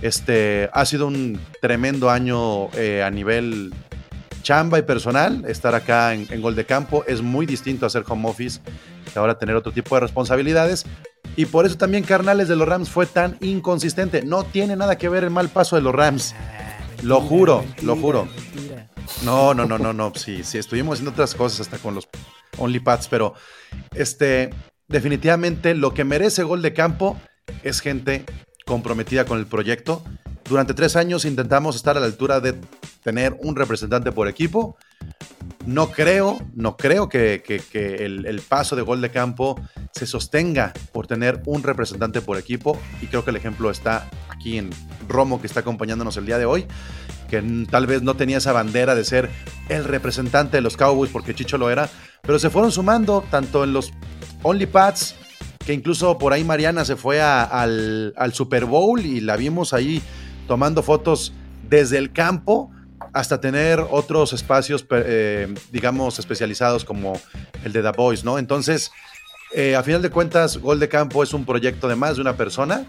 [0.00, 3.74] Este ha sido un tremendo año eh, a nivel
[4.42, 5.44] chamba y personal.
[5.46, 8.60] Estar acá en, Gol de Campo es muy distinto a hacer home office
[9.12, 10.84] que ahora tener otro tipo de responsabilidades.
[11.36, 14.22] Y por eso también Carnales de los Rams fue tan inconsistente.
[14.22, 16.34] No tiene nada que ver el mal paso de los Rams.
[17.02, 18.28] Lo juro, lo juro.
[19.24, 20.12] No, no, no, no, no.
[20.14, 22.08] Sí, sí, estuvimos haciendo otras cosas hasta con los
[22.58, 23.34] OnlyPads, pero
[23.94, 24.50] este,
[24.88, 27.16] definitivamente lo que merece gol de campo
[27.62, 28.24] es gente
[28.66, 30.02] comprometida con el proyecto.
[30.48, 32.54] Durante tres años intentamos estar a la altura de
[33.02, 34.76] tener un representante por equipo.
[35.66, 37.42] No creo, no creo que,
[37.74, 39.60] el, paso de gol de campo
[39.92, 42.78] se sostenga por tener un representante por equipo.
[43.02, 44.70] Y creo que el ejemplo está aquí en
[45.08, 46.66] Romo, que está acompañándonos el día de hoy,
[47.28, 49.30] que tal vez no tenía esa bandera de ser
[49.68, 51.88] el representante de los Cowboys, porque Chicho lo era,
[52.22, 53.92] pero se fueron sumando tanto en los
[54.42, 55.14] OnlyPads,
[55.64, 60.02] que incluso por ahí Mariana se fue al, Super Bowl y la vimos ahí
[60.46, 61.34] tomando fotos
[61.68, 62.70] desde el campo
[63.12, 67.20] hasta tener otros espacios, eh, digamos, especializados como
[67.64, 68.38] el de The Boys, ¿no?
[68.38, 68.90] Entonces,
[69.52, 72.36] eh, a final de cuentas, Gol de Campo es un proyecto de más de una
[72.36, 72.84] persona,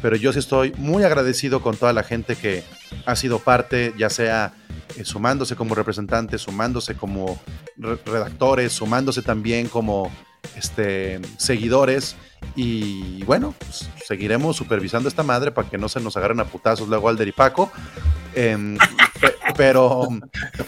[0.00, 2.62] pero yo sí estoy muy agradecido con toda la gente que
[3.04, 4.52] ha sido parte, ya sea
[4.96, 7.40] eh, sumándose como representantes, sumándose como
[7.76, 10.10] redactores, sumándose también como
[10.56, 12.16] este, seguidores
[12.54, 16.88] Y bueno, pues, seguiremos supervisando esta madre para que no se nos agarren a putazos
[16.88, 17.72] luego Alder y Paco.
[18.34, 18.76] Em,
[19.56, 20.08] pero,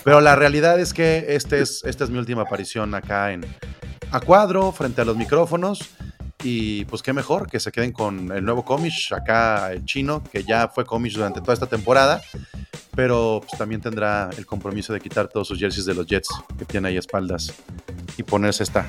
[0.04, 3.44] pero la realidad es que este es, esta es mi última aparición acá en
[4.10, 5.80] a cuadro, frente a los micrófonos.
[6.42, 10.44] Y pues qué mejor que se queden con el nuevo Comish, acá el chino, que
[10.44, 12.20] ya fue Comish durante toda esta temporada,
[12.94, 16.28] pero pues, también tendrá el compromiso de quitar todos sus jerseys de los Jets
[16.58, 17.54] que tiene ahí espaldas
[18.16, 18.86] y ponerse esta,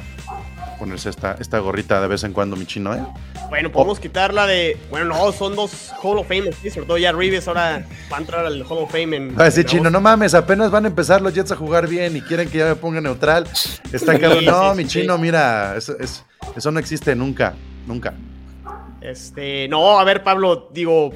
[0.78, 3.04] ponerse esta, esta gorrita de vez en cuando, mi chino, ¿eh?
[3.50, 4.78] Bueno, podemos quitarla de.
[4.90, 8.20] Bueno, no, son dos Hall of Fame, sí, sobre todo ya Reeves ahora va a
[8.20, 9.34] entrar al Hall of Fame en.
[9.38, 12.22] Ah, sí, chino, no mames, apenas van a empezar los Jets a jugar bien y
[12.22, 13.48] quieren que ya me ponga neutral.
[13.92, 14.46] Está cabrón.
[14.46, 17.56] No, mi chino, mira, eso, eso no existe nunca,
[17.86, 18.14] nunca.
[19.02, 21.14] Este, no, a ver, Pablo, digo,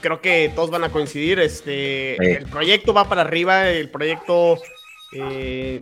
[0.00, 1.38] creo que todos van a coincidir.
[1.40, 4.58] Este, el proyecto va para arriba, el proyecto
[5.14, 5.80] eh,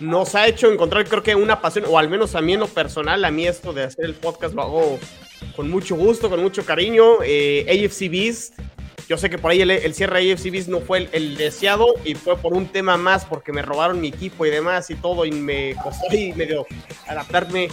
[0.00, 2.68] nos ha hecho encontrar, creo que una pasión, o al menos a mí en lo
[2.68, 4.98] personal, a mí esto de hacer el podcast lo hago
[5.54, 7.22] con mucho gusto, con mucho cariño.
[7.22, 8.54] Eh, AFC Beast,
[9.08, 12.14] yo sé que por ahí el, cierre de AFC Beast no fue el, deseado y
[12.14, 15.32] fue por un tema más, porque me robaron mi equipo y demás y todo, y
[15.32, 16.66] me costó ahí medio
[17.06, 17.68] adaptarme.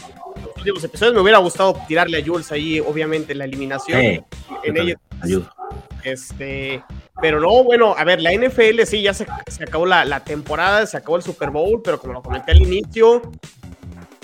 [0.58, 3.99] Los últimos episodios me hubiera gustado tirarle a Jules ahí, obviamente, la eliminación.
[3.99, 4.99] en ella.
[6.03, 6.84] Este,
[7.22, 9.26] pero no, bueno, a ver, la NFL sí, ya se,
[9.62, 13.22] acabó la, temporada, se acabó el Super Bowl, pero como lo comenté al inicio,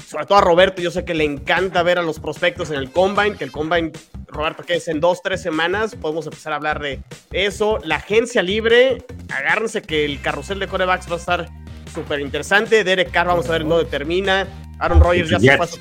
[0.07, 2.91] sobre todo a Roberto, yo sé que le encanta ver a los prospectos en el
[2.91, 3.91] Combine, que el Combine,
[4.27, 7.79] Roberto, que es en dos, tres semanas, podemos empezar a hablar de eso.
[7.83, 11.49] La agencia libre, agárrense que el carrusel de corebacks va a estar
[11.93, 12.83] súper interesante.
[12.83, 14.47] Derek Carr, vamos a ver dónde termina.
[14.83, 15.77] Aaron Rodgers ya se pasó.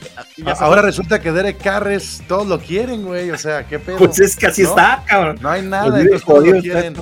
[0.61, 3.33] Ahora resulta que Derek Carr es, todos lo quieren, güey.
[3.33, 3.99] O sea, qué pedo.
[3.99, 5.39] Pues es que así está, cabrón.
[5.41, 6.95] No hay nada, entonces todos lo quieren.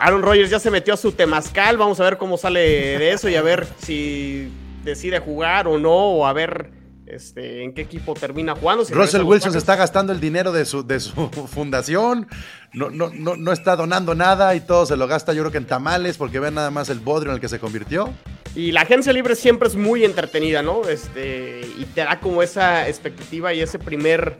[0.00, 1.76] Aaron Rodgers ya se metió a su temazcal.
[1.76, 4.50] Vamos a ver cómo sale de eso y a ver si
[4.82, 6.72] decide jugar o no, o a ver
[7.06, 8.84] este, en qué equipo termina jugando.
[8.90, 11.12] Russell Wilson se está gastando el dinero de su, de su
[11.54, 12.26] fundación,
[12.72, 15.58] no, no, no, no está donando nada y todo se lo gasta yo creo que
[15.58, 18.12] en tamales porque ven nada más el bodrio en el que se convirtió.
[18.56, 20.82] Y la agencia libre siempre es muy entretenida, ¿no?
[20.88, 24.36] Este, y te da como esa expectativa y ese primer,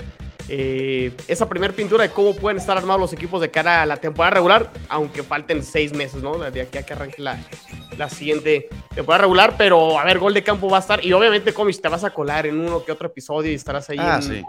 [0.49, 3.97] eh, esa primer pintura de cómo pueden estar armados los equipos de cara a la
[3.97, 6.39] temporada regular, aunque falten seis meses, ¿no?
[6.39, 7.45] De aquí a que arranque la,
[7.99, 9.57] la siguiente temporada regular.
[9.59, 11.05] Pero, a ver, Gol de Campo va a estar.
[11.05, 13.99] Y obviamente, Comis, te vas a colar en uno que otro episodio y estarás ahí
[13.99, 14.45] ah, en,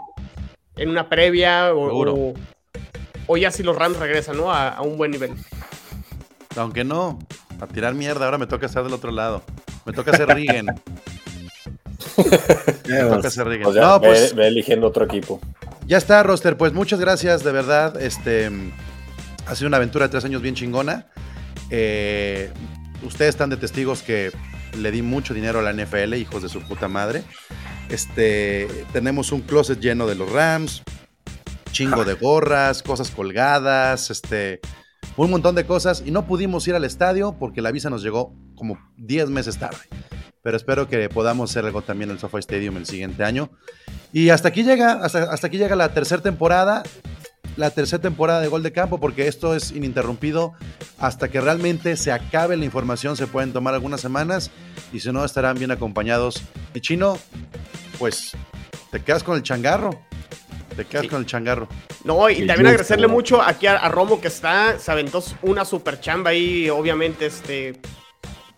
[0.76, 2.34] en, una previa o,
[3.26, 4.52] o, ya si los Rams regresan, ¿no?
[4.52, 5.32] A, a un buen nivel.
[6.54, 7.18] Aunque no,
[7.60, 9.42] a tirar mierda, ahora me toca estar del otro lado.
[9.84, 10.66] Me toca hacer Rigen.
[12.88, 13.74] me toca hacer Rigen.
[13.74, 15.40] no, pues, ve, eligiendo otro equipo.
[15.86, 16.56] Ya está, Roster.
[16.56, 18.00] Pues muchas gracias, de verdad.
[18.00, 18.50] Este
[19.46, 21.06] ha sido una aventura de tres años bien chingona.
[21.70, 22.50] Eh,
[23.02, 24.32] ustedes están de testigos que
[24.76, 27.22] le di mucho dinero a la NFL, hijos de su puta madre.
[27.88, 30.82] Este, tenemos un closet lleno de los Rams,
[31.70, 34.60] chingo de gorras, cosas colgadas, este,
[35.24, 38.34] un montón de cosas y no pudimos ir al estadio porque la visa nos llegó
[38.54, 39.78] como 10 meses tarde.
[40.42, 43.50] Pero espero que podamos hacer algo también en el SoFi Stadium el siguiente año.
[44.12, 46.82] Y hasta aquí llega, hasta, hasta aquí llega la tercera temporada,
[47.56, 50.52] la tercera temporada de Gol de Campo, porque esto es ininterrumpido
[50.98, 53.16] hasta que realmente se acabe la información.
[53.16, 54.50] Se pueden tomar algunas semanas
[54.92, 56.42] y si no, estarán bien acompañados.
[56.74, 57.18] Y Chino,
[57.98, 58.32] pues
[58.92, 60.05] te quedas con el changarro.
[60.76, 61.68] Te quedas con el changarro.
[62.04, 66.30] No, y también agradecerle mucho aquí a, Romo que está, se aventó una super chamba
[66.30, 67.80] ahí, obviamente, este,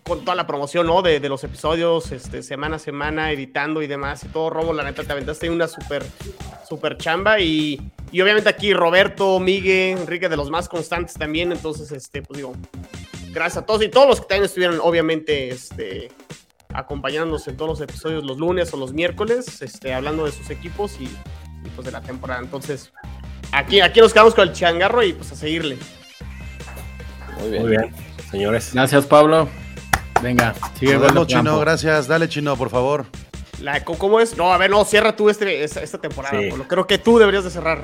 [0.03, 1.01] con toda la promoción, ¿no?
[1.01, 5.03] De, los episodios, este, semana a semana, editando y demás, y todo, Romo, la neta,
[5.03, 6.03] te aventaste una super,
[6.67, 7.79] super chamba, y,
[8.11, 12.53] y obviamente aquí Roberto, Miguel, Enrique, de los más constantes también, entonces, este, pues digo,
[13.31, 16.09] gracias a todos, y todos los que también estuvieron, obviamente, este,
[16.73, 20.99] acompañándonos en todos los episodios los lunes o los miércoles, este, hablando de sus equipos
[20.99, 21.09] y
[21.75, 22.41] pues, de la temporada.
[22.41, 22.91] Entonces,
[23.51, 25.77] aquí, aquí nos quedamos con el changarro y pues a seguirle.
[27.39, 27.61] Muy bien.
[27.61, 27.95] Muy bien,
[28.31, 28.71] señores.
[28.73, 29.47] Gracias, Pablo.
[30.21, 30.97] Venga, sigue.
[30.97, 32.07] Nos Chino, gracias.
[32.07, 33.05] Dale, Chino, por favor.
[33.61, 34.37] La, ¿Cómo es?
[34.37, 36.37] No, a ver, no, cierra tú este, esta, temporada.
[36.67, 37.81] Creo que tú deberías de cerrar.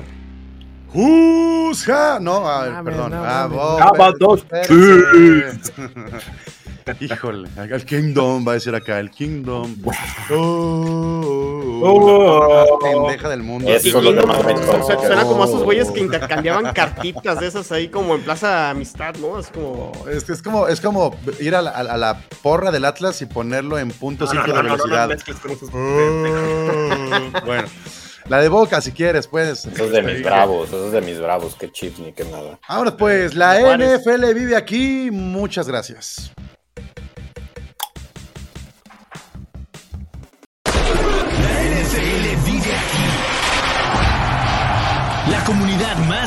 [2.20, 3.12] No, a perdón.
[3.14, 3.48] ah,
[7.00, 9.76] Híjole, el Kingdom va a decir acá, el Kingdom.
[10.30, 11.65] Oh, oh,
[12.80, 13.68] pendeja del mundo.
[13.68, 18.70] Eso lo Suena como esos güeyes que intercambiaban cartitas de esas ahí como en Plaza
[18.70, 19.38] Amistad, ¿no?
[19.38, 19.92] Es como.
[20.10, 23.78] Es, es como, es como ir a la, a la, porra del Atlas y ponerlo
[23.78, 25.08] en punto 5 de velocidad.
[27.46, 27.68] bueno.
[28.28, 29.66] La de Boca, si quieres, pues.
[29.66, 32.58] Eso es de mis bravos, eso es de mis bravos, qué chips ni qué nada.
[32.66, 35.10] Ahora pues, la NFL vive aquí.
[35.12, 36.32] Muchas gracias.